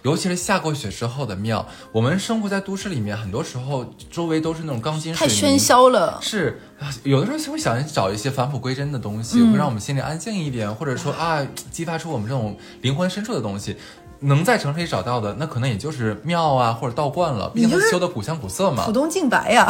[0.04, 1.68] 尤其是下过雪之后的庙。
[1.92, 6.18] 我们生活在都市里面，很多时候周围都是那种钢筋水太泥，喧嚣了。
[6.22, 13.76] 是啊有的时候会想找一些返璞归真的东西，嗯会让我们心里安静一点，或者说啊，激发出我们这种灵魂深处的东西。
[14.22, 18.92] 能在城市里找到的，那可能也就是庙啊或者道观了，毕竟修的古香古色嘛浦。
[18.92, 19.68] 东净白呀，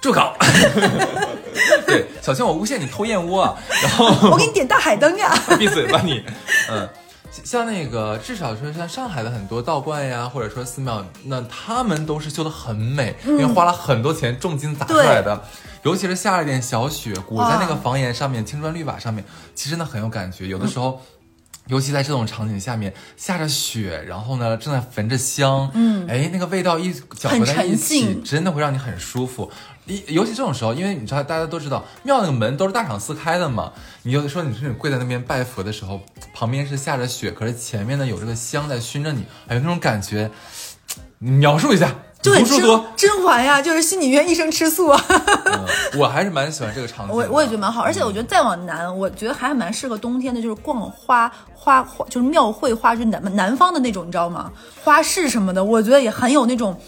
[0.00, 0.32] 住口！
[1.86, 3.56] 对，小心我诬陷你偷燕窝啊！
[3.82, 5.34] 然后我给你点大海灯呀。
[5.58, 6.22] 闭嘴吧你！
[6.70, 6.88] 嗯，
[7.44, 15.42] 像那个至少说像上海的很多道观呀，或者说寺庙，那他们都是修的很美，因为花了很多钱重金砸出来的。
[15.82, 20.46] 尤其是下了点小雪，裹在那个房檐上面、青砖绿瓦上面，其实呢很有感觉。
[20.46, 21.00] 有的时候。
[21.68, 29.48] 尤其在这种场景下面，下着雪，然后呢正在焚着香，嗯，哎，那个味道一搅和在一起，真的会让你很舒服。
[29.86, 33.72] 一尤其这种时候，因为你知道大家都知道庙那个门都是大敞四开的嘛，
[34.04, 36.00] 你就说你说你跪在那边拜佛的时候，
[36.32, 40.30] 旁边是下着雪，可是前面呢有这个香在熏着你，哎呦那种感觉，
[41.18, 41.92] 你描述一下，
[42.22, 42.44] 就很
[42.96, 45.04] 甄嬛呀，就是心里愿一生吃素啊。
[45.08, 45.66] 嗯，
[45.98, 47.14] 我还是蛮喜欢这个场景。
[47.14, 54.52] 我我也觉得蛮好，而且我觉得再往南，我觉得还蛮适合冬天的，就是逛花花花，就是庙会花，就是南南方的那种，你知道吗？
[54.84, 56.78] 花市什么的，我觉得也很有那种。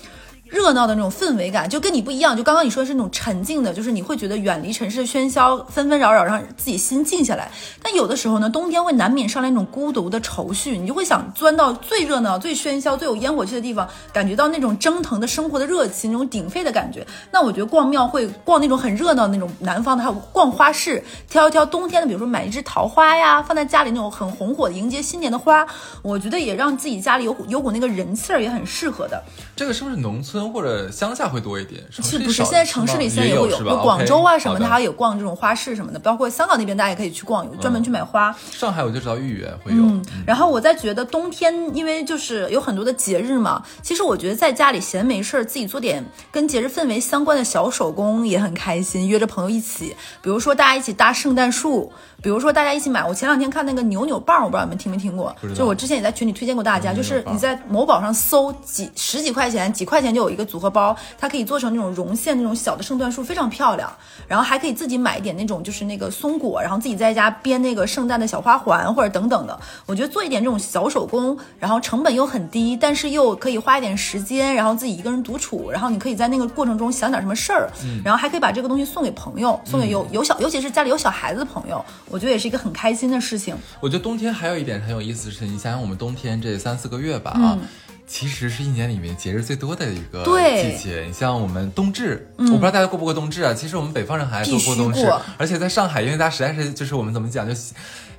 [0.54, 2.36] 热闹的那种氛围感，就跟你不一样。
[2.36, 7.50] 就刚刚你说的是那种沉静的，就是你会觉得远离城市的喧嚣、纷纷扰扰，让自己心静下来。
[7.82, 17.04] 但有的时候呢，冬天会难免上来那种孤独的愁绪，你就会想钻到最热闹、最喧嚣、最有烟火气的地方，感觉到那种蒸腾的生活的热气，那种鼎沸的感觉。
[17.32, 25.66] 那我觉得逛庙会、逛那种很热闹的那种南方的，还有逛花市，挑一挑冬天的，比如说买一支桃花呀，放在家里那种很红火迎接新年的花，
[26.02, 29.20] 我觉得也让自己家里有有股那个人气儿，也很适合的。
[29.56, 31.82] 这个是不是农村村或者乡下会多一点。
[31.90, 33.74] 城其实不是，现在城市里现在也会有，是吧？
[33.82, 38.34] 广州啊什么的，好的它有逛这种花市什么的，包括香港那边大家也可以去逛，有专门去买花。
[38.50, 51.92] 上海我就知道豫园会有，嗯，然后我在觉得冬天，因为就是有很多的节日嘛，其实我觉得在家里闲没事儿，自己做点跟节日氛围相关的小手工也很开心，约着朋友一起，比如说大家一起搭圣诞树，
[52.22, 53.04] 比如说大家一起买。
[53.04, 63.90] 我前两天看那个扭扭棒，我不知道你们听没听过就我之前也在群里推荐过大家，嗯就是你在某宝上搜几十几块钱，几块钱就有一个组合包，它可以做成那种绒线那种小的圣诞树，非常漂亮。
[64.26, 69.58] 然后还可以自己买一点那种就是那个松果，然后自己在家编那个圣诞的小花环或者等等的。
[69.86, 77.70] 我觉得做一点这种小手工，然后成本又很低，但是又可以花一点时间，然后自己一个人独处，然后你可以在那个过程中想点什么事儿，
[78.04, 83.54] 然后还可以把这个东西送给朋友，送给有有小，尤其是家里有小孩子的朋友，我觉得也是一个很开心的事情。
[83.80, 87.58] 我觉得冬天还有一点很有意思的是，你想想我们冬天这三四个月吧啊。
[88.06, 90.24] 其实是一年里面节日最多的一个
[90.56, 91.04] 季节。
[91.06, 93.52] 你像我们冬至，我不知道大家过不过冬至啊。
[93.54, 95.06] 其实我们北方人还做过冬至
[95.38, 97.54] 而且在上海，因为大家实在是就是我们怎么讲，就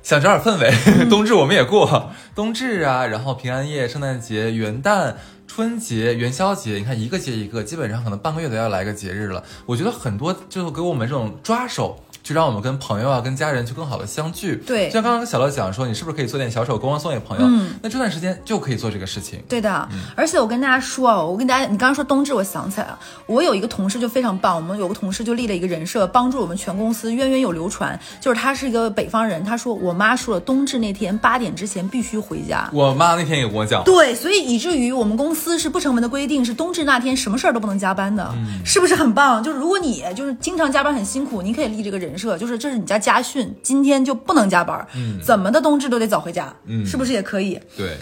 [0.02, 5.14] 想找点氛围，冬至我们也过冬至啊，然后平安夜、圣诞节、元旦。
[5.48, 9.42] 春节、元宵节，你看一个接一个，基本上可能半个月都要来个节日了。
[9.64, 14.56] 我觉得很多就给我们这种抓手，就让我们跟朋友啊、跟家人去更好的相聚。
[14.66, 17.46] 对就像刚刚小乐讲说，你是不是可以做点小手工啊送给朋友？
[17.46, 19.40] 嗯那这段时间就可以做这个事情。
[19.48, 32.68] 对的，而且我跟大家说啊，我跟大家，你刚刚说冬至，我想起来了，我有一个同事就非常棒，我们有个同事就立了一个人设，帮助我们全公司源远有流传，就是他是一个北方人，他说我妈说了，冬至那天八点之前必须回家。
[32.72, 39.40] 我妈那天也跟我讲，对，所以以至于我们公司是不成文的规定，是冬至那天什么事儿都不能加班的，是不是很棒？
[39.44, 44.86] 就是如果你就是经常加班很辛苦，你可以立这个人设，就是这是你家家训，今天就不能加班，
[45.24, 46.54] 怎么的冬至都得早回家，
[46.86, 47.60] 是不是也可以？
[47.76, 47.96] 对，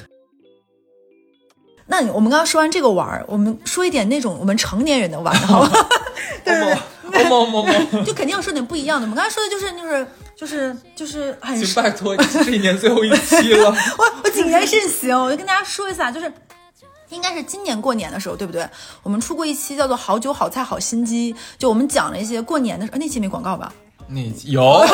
[1.87, 5.89] 那我们刚刚说完这个玩儿，我们说一点那种我们成年人的玩儿，好吧？
[6.45, 6.77] 对对
[7.11, 9.07] 对， 就肯定要说点不一样的。
[9.07, 10.07] 我们刚才说的就是就是
[10.37, 13.67] 就是就是很请拜托，这一年最后一期了。
[13.99, 16.33] 我我谨言慎行，我就跟大家说一下，就是
[17.11, 18.67] 应该是今年过年的时候，对不对？
[19.03, 23.73] 我们出过一期叫做“好酒好菜好心机”，就我们讲了一些过年的时候，呃那期没广告吧？
[24.09, 24.63] 那有，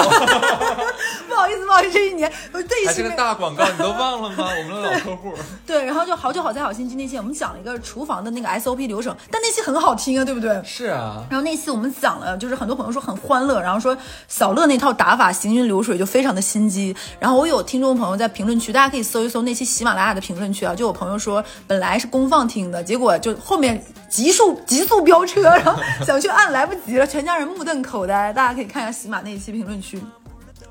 [1.40, 4.48] 好意思，不好意思，这一年我这是个期大广告，你都忘了吗？
[4.58, 5.34] 我们的老客户。
[5.66, 10.60] 对，然后就好酒好在好心机那期，我们讲了一个厨房的那个 SOP 流程，但那期很好听啊，对不对？
[10.64, 13.96] 是啊，然后那期我们讲了，就是很多朋友说很欢乐，然后说
[14.28, 16.94] 小乐那套打法行云流水，就非常的心机。
[17.18, 28.32] 然后我有听众朋友在评论区，大家可以搜一搜那期喜马拉雅的评论区啊，就有朋友说本来是公放听的，结果就后面急速急速飙车，然后想去按来不及了，全家人目瞪口呆。
[28.32, 30.00] 大家可以看一下喜马那一期评论区。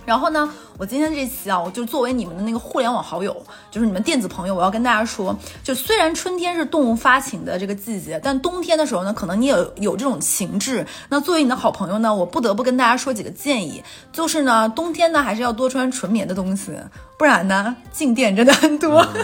[0.09, 0.49] 然后呢，
[0.79, 10.83] 我今天这期啊，我就作为你们的那个互联网好友，就是你们电子朋友，我要跟大家说，就虽然春天是动物发情的这个季节，但冬天的时候呢，可能你也有有这种情志。
[11.09, 16.71] 那作为你的好朋友呢，我不得不跟大家说几个建议，就是呢，冬天呢还是要多穿纯棉的东西，
[17.19, 19.05] 不然呢，静电真的很多。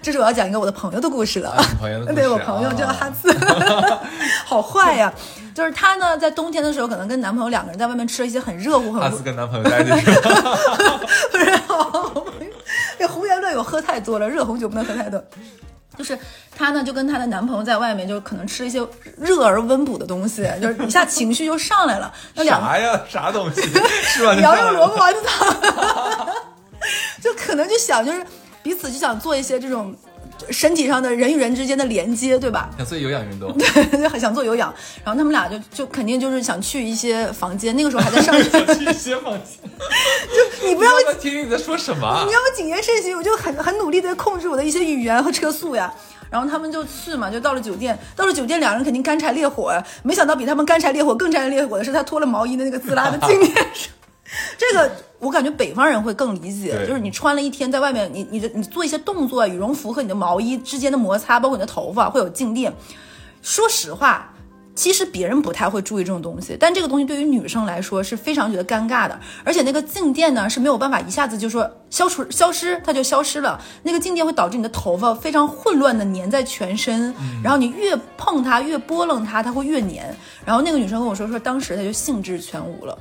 [0.00, 1.50] 这是我要讲一个我的朋友的故事了。
[1.50, 3.36] 啊 朋友的故事 对我朋友叫哈次，
[4.46, 5.12] 好坏呀！
[5.56, 9.90] 就是她呢，在冬天的时候，可能跟男朋友两个人在外面吃了一些很热乎、很下次跟男朋友在一起？
[11.32, 12.22] 不是好，
[12.98, 15.24] 这胡言乱语喝太多了，热红酒不能喝太多。
[15.96, 16.18] 就是
[16.54, 18.86] 她呢，就跟她的男朋友在外面，就可能吃一些
[19.16, 22.12] 热而温补的东西，就是一下情绪就上来了。
[22.34, 23.00] 那两个啥呀？
[23.08, 23.62] 啥东西？
[24.12, 24.34] 是吧？
[24.34, 26.28] 羊肉萝卜丸子汤，
[27.22, 28.22] 就可能就想就是
[28.62, 29.96] 彼此就想做一些这种
[30.50, 32.70] 身体上的人与人之间的连接，对吧？
[32.78, 33.56] 想做有氧运动，
[34.00, 34.72] 就很想做有氧，
[35.04, 38.34] 然后他们俩就就肯定就是想去一些房间，那个时候还在上
[38.76, 39.70] 去一些房间。
[40.28, 42.32] 就你不要我听听你在说什么啊你？
[42.32, 45.92] 要我谨言慎行，我就很很努力的控制我的一些语言和车速呀。
[46.28, 49.80] 然后他们就去嘛，就到了酒店，到了酒店，两人肯定干柴烈火呀。
[50.02, 53.88] 没想到比他们干柴烈火更干柴烈火的是他脱了毛衣的那个滋啦的镜面上。
[54.58, 62.72] 这个我感觉北方人会更理解，就是你穿了一天在外面，你你的你做一些动作，羽绒服和你的毛衣之间的摩擦，包括你的头发会有静电。
[63.40, 64.32] 说实话，
[64.74, 69.18] 其实别人不太会注意这种东西，但这个东西对于女生来说是非常觉得尴尬的。
[69.44, 73.58] 而且那个静电呢是没有办法一下子就说消除消失，它就消失了。
[73.84, 80.14] 那个静电会导致你的头发非常混乱的粘在全身，然后你越碰它越拨楞它，它会越粘。
[80.44, 82.98] 然后那个女生跟我说说，当时她就兴致全无了。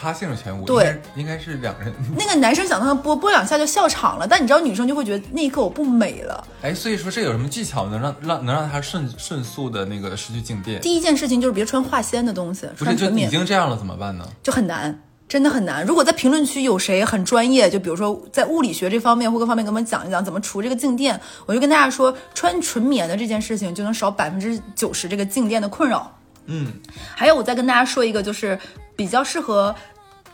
[0.00, 1.92] 他性质全无，对应该，是两人。
[2.16, 6.46] 那个男生想让她拨拨两下就笑场了，但你知道女生就会觉得那一刻我不美了。
[6.62, 10.80] 哎，所以说这有什么技巧能让让能让他迅迅速的那个失去静电？
[10.80, 14.26] 第一件事情就是别穿化纤的东西，不是就已经这样了怎么办呢？
[14.42, 15.02] 就很难。
[15.28, 15.84] 真的很难。
[15.84, 26.17] 如果在评论区有谁很专业，就比如说在物理学这方面或各方面给我们讲一讲怎么除这个静电，我就跟大家说，穿纯棉的这件事情就能少百分之九十这个静电的困扰。
[26.48, 26.72] 嗯，
[27.14, 28.58] 还有我再跟大家说一个，就是
[28.96, 29.74] 比较适合，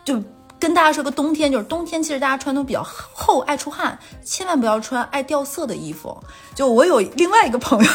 [0.04, 0.22] 就
[0.58, 6.16] 跟大家说个冬天，就是冬天其实大家穿都比较厚，爱出汗，千万不要穿爱掉色的衣服。
[6.54, 7.90] 就我有另外一个朋友。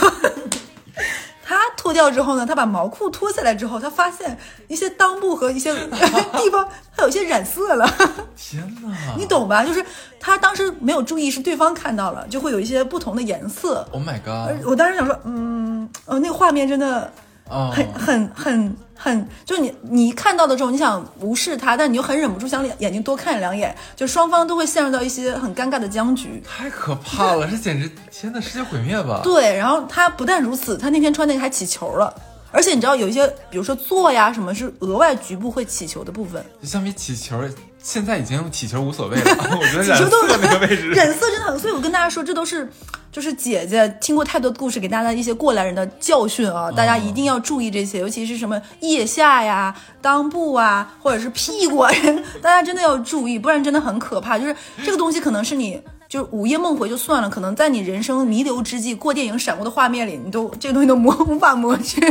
[1.51, 5.73] 他脱掉之后呢，他把毛裤脱下来之后，他发现一些裆部和一些
[6.37, 7.91] 地方他有些染色了。
[8.37, 9.65] 天哪，你懂吧？
[9.65, 9.83] 就是
[10.19, 13.87] 他当时没有注意，是对方看到了，就会有一些不同的颜色。
[13.91, 14.63] ！Oh my god！
[14.63, 17.11] 我当时想说，嗯，呃，那个画面真的
[17.49, 26.43] 哦，很很很很，就是你你看到的时候，你想无视他，但你又很忍不住想眼睛多看两眼，就双方都会陷入到一些很尴尬的僵局。
[26.47, 29.21] 太可怕了，这简直天呐，世界毁灭吧！
[29.23, 32.13] 对，然后他不但如此，他那天穿那个还起球了。
[32.51, 37.39] 而且你知道有一些，比如说坐呀什么，是额外局部会起球的部分，相比起球，
[37.81, 39.23] 现在已经起球无所谓了。
[39.59, 41.57] 我觉得染色那个位置，染色真的很。
[41.59, 42.69] 所以我跟大家说，这都是
[43.11, 51.91] 就是姐姐听过太多故事，给大家一些过来人的教训啊，大家一定要注意这些，尤其是什么腋下呀、裆部啊，或者是屁股啊，
[52.41, 54.37] 大家真的要注意，不然真的很可怕。
[54.37, 55.81] 就是这个东西可能是你。
[56.09, 62.01] 就是午夜梦回就算了，可能在你人生弥留之际，过电影闪过的画面里，你都这个东西都磨无法磨去。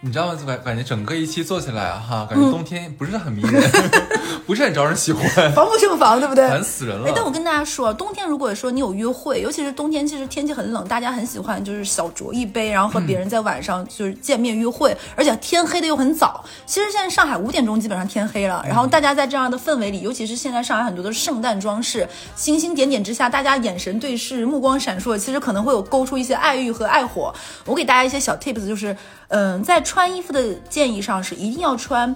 [0.00, 0.38] 你知道吗？
[0.46, 3.60] 感感觉整个一期做起来哈，感觉冬天不是很迷人，
[4.46, 6.46] 不是很招人喜欢，防不胜防，对不对？
[6.46, 7.08] 烦死人了。
[7.08, 16.44] 哎，但我跟大家说，冬天如果说你有约会，尤其是冬天，其实天气很冷，大家很喜欢就是小酌一杯，然后和别人在晚上就是见面约会，而且天黑的又很早。
[16.64, 27.34] 其实现在上海五点钟基本上天黑了，然后大家在这样的氛围里，尤其是现在上海很多的圣诞装饰，星星点点之下，大家眼神对视，目光闪烁，其实可能会有勾出一些爱欲和爱火。
[27.64, 28.96] 我给大家一些小 tips，就是
[29.26, 32.14] 嗯，在穿衣服的建议上是一定要穿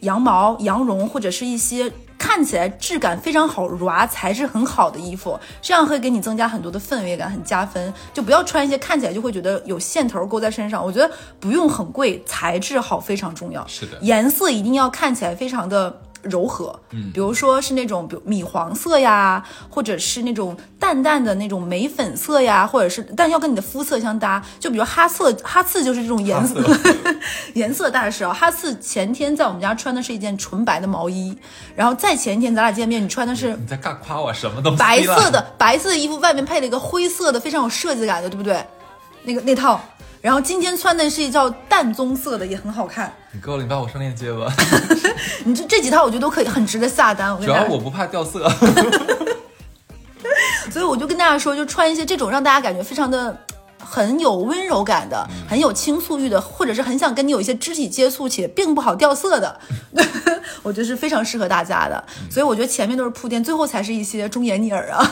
[0.00, 7.94] 羊毛、羊绒或者是一些看起来质感非常好、软材质很好的衣服，这样会给你增加很多的氛围感，很加分。
[8.12, 10.84] 就不要穿一些看起来就会觉得有线头勾在身上。
[10.84, 11.08] 我觉得
[11.38, 13.64] 不用很贵，材质好非常重要。
[13.68, 16.02] 是的颜色一定要看起来非常的。
[16.22, 24.42] 柔和，嗯，比如说是那种，比如米黄色呀，或者是那种淡淡的那种玫粉色呀，或者是，但要跟你的肤色相搭。
[24.58, 26.62] 就比如哈色，哈次就是这种颜色，
[27.54, 28.32] 颜色大师啊。
[28.32, 31.36] 哈次前天在我们家穿的是一件纯白的毛衣，
[31.74, 34.78] 然后再前一天咱俩见面，你穿的是你在干夸我什么东西？
[34.78, 38.64] 白色的白色的衣服，外面配了一个灰色的，非常有设计感的，对不对？
[39.24, 39.80] 那个那套。
[40.22, 43.12] 然后今天穿的是一套淡棕色的，也很好看。
[43.32, 44.46] 你够了，你把我上链接吧。
[45.44, 47.32] 你这这几套我觉得都可以，很值得下单。
[47.32, 48.48] 我跟主要我不怕掉色。
[50.70, 53.36] 所以我就跟大家说，就穿一些这种让大家感觉非常的
[53.78, 59.60] 很有温柔感的，很有倾诉欲的，或者是很想跟你有一些肢体接触且并不好掉色的，
[60.62, 62.04] 我觉得是非常适合大家的。
[62.30, 65.10] 所以我觉得前面都是铺垫，最后才是一些忠言逆耳啊。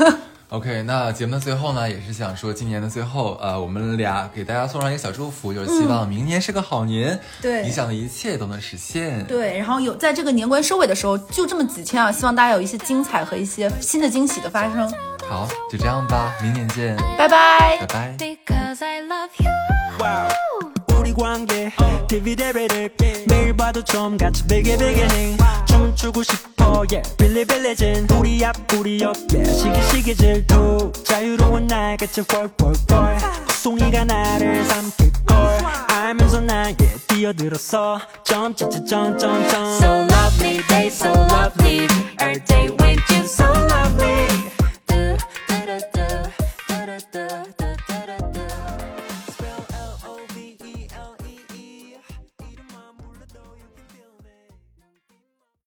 [0.49, 9.25] OK，那节目的最后呢，也是想说，今年的最后，呃，我们俩给大家送上一个小祝福，就是希望明年是个好年，对理想的一切都能实现。
[9.25, 14.88] 对，然后有在这个年关收尾的时候，就这么几天啊，希望大家有一些精彩和一些新的惊喜的发生。
[15.27, 17.88] 好，就这样吧，明年见，拜拜拜。
[17.88, 18.15] 拜。
[18.17, 19.49] Because I love you.
[20.95, 21.71] 우리 관계
[22.07, 25.38] 디비데비드 매일 봐도 좀 같이 베개 베개ning
[25.91, 27.16] 춤 추고 싶어 yeah.
[27.16, 33.18] 빌리빌리진 우리 앞 우리 옆에 시기 시기 질투 자유로운 날 같이 뻘뻘뻘
[33.62, 35.36] 송이가 나를 삼킬걸.
[35.88, 36.76] 알면서 나에
[37.09, 39.47] 뛰어들었어 점점점점점.
[39.78, 41.88] So lovely day so lovely
[42.20, 44.28] Every day with you so lovely
[44.86, 46.30] 뚜루뚜루뚜
[46.68, 47.69] 뚜루뚜.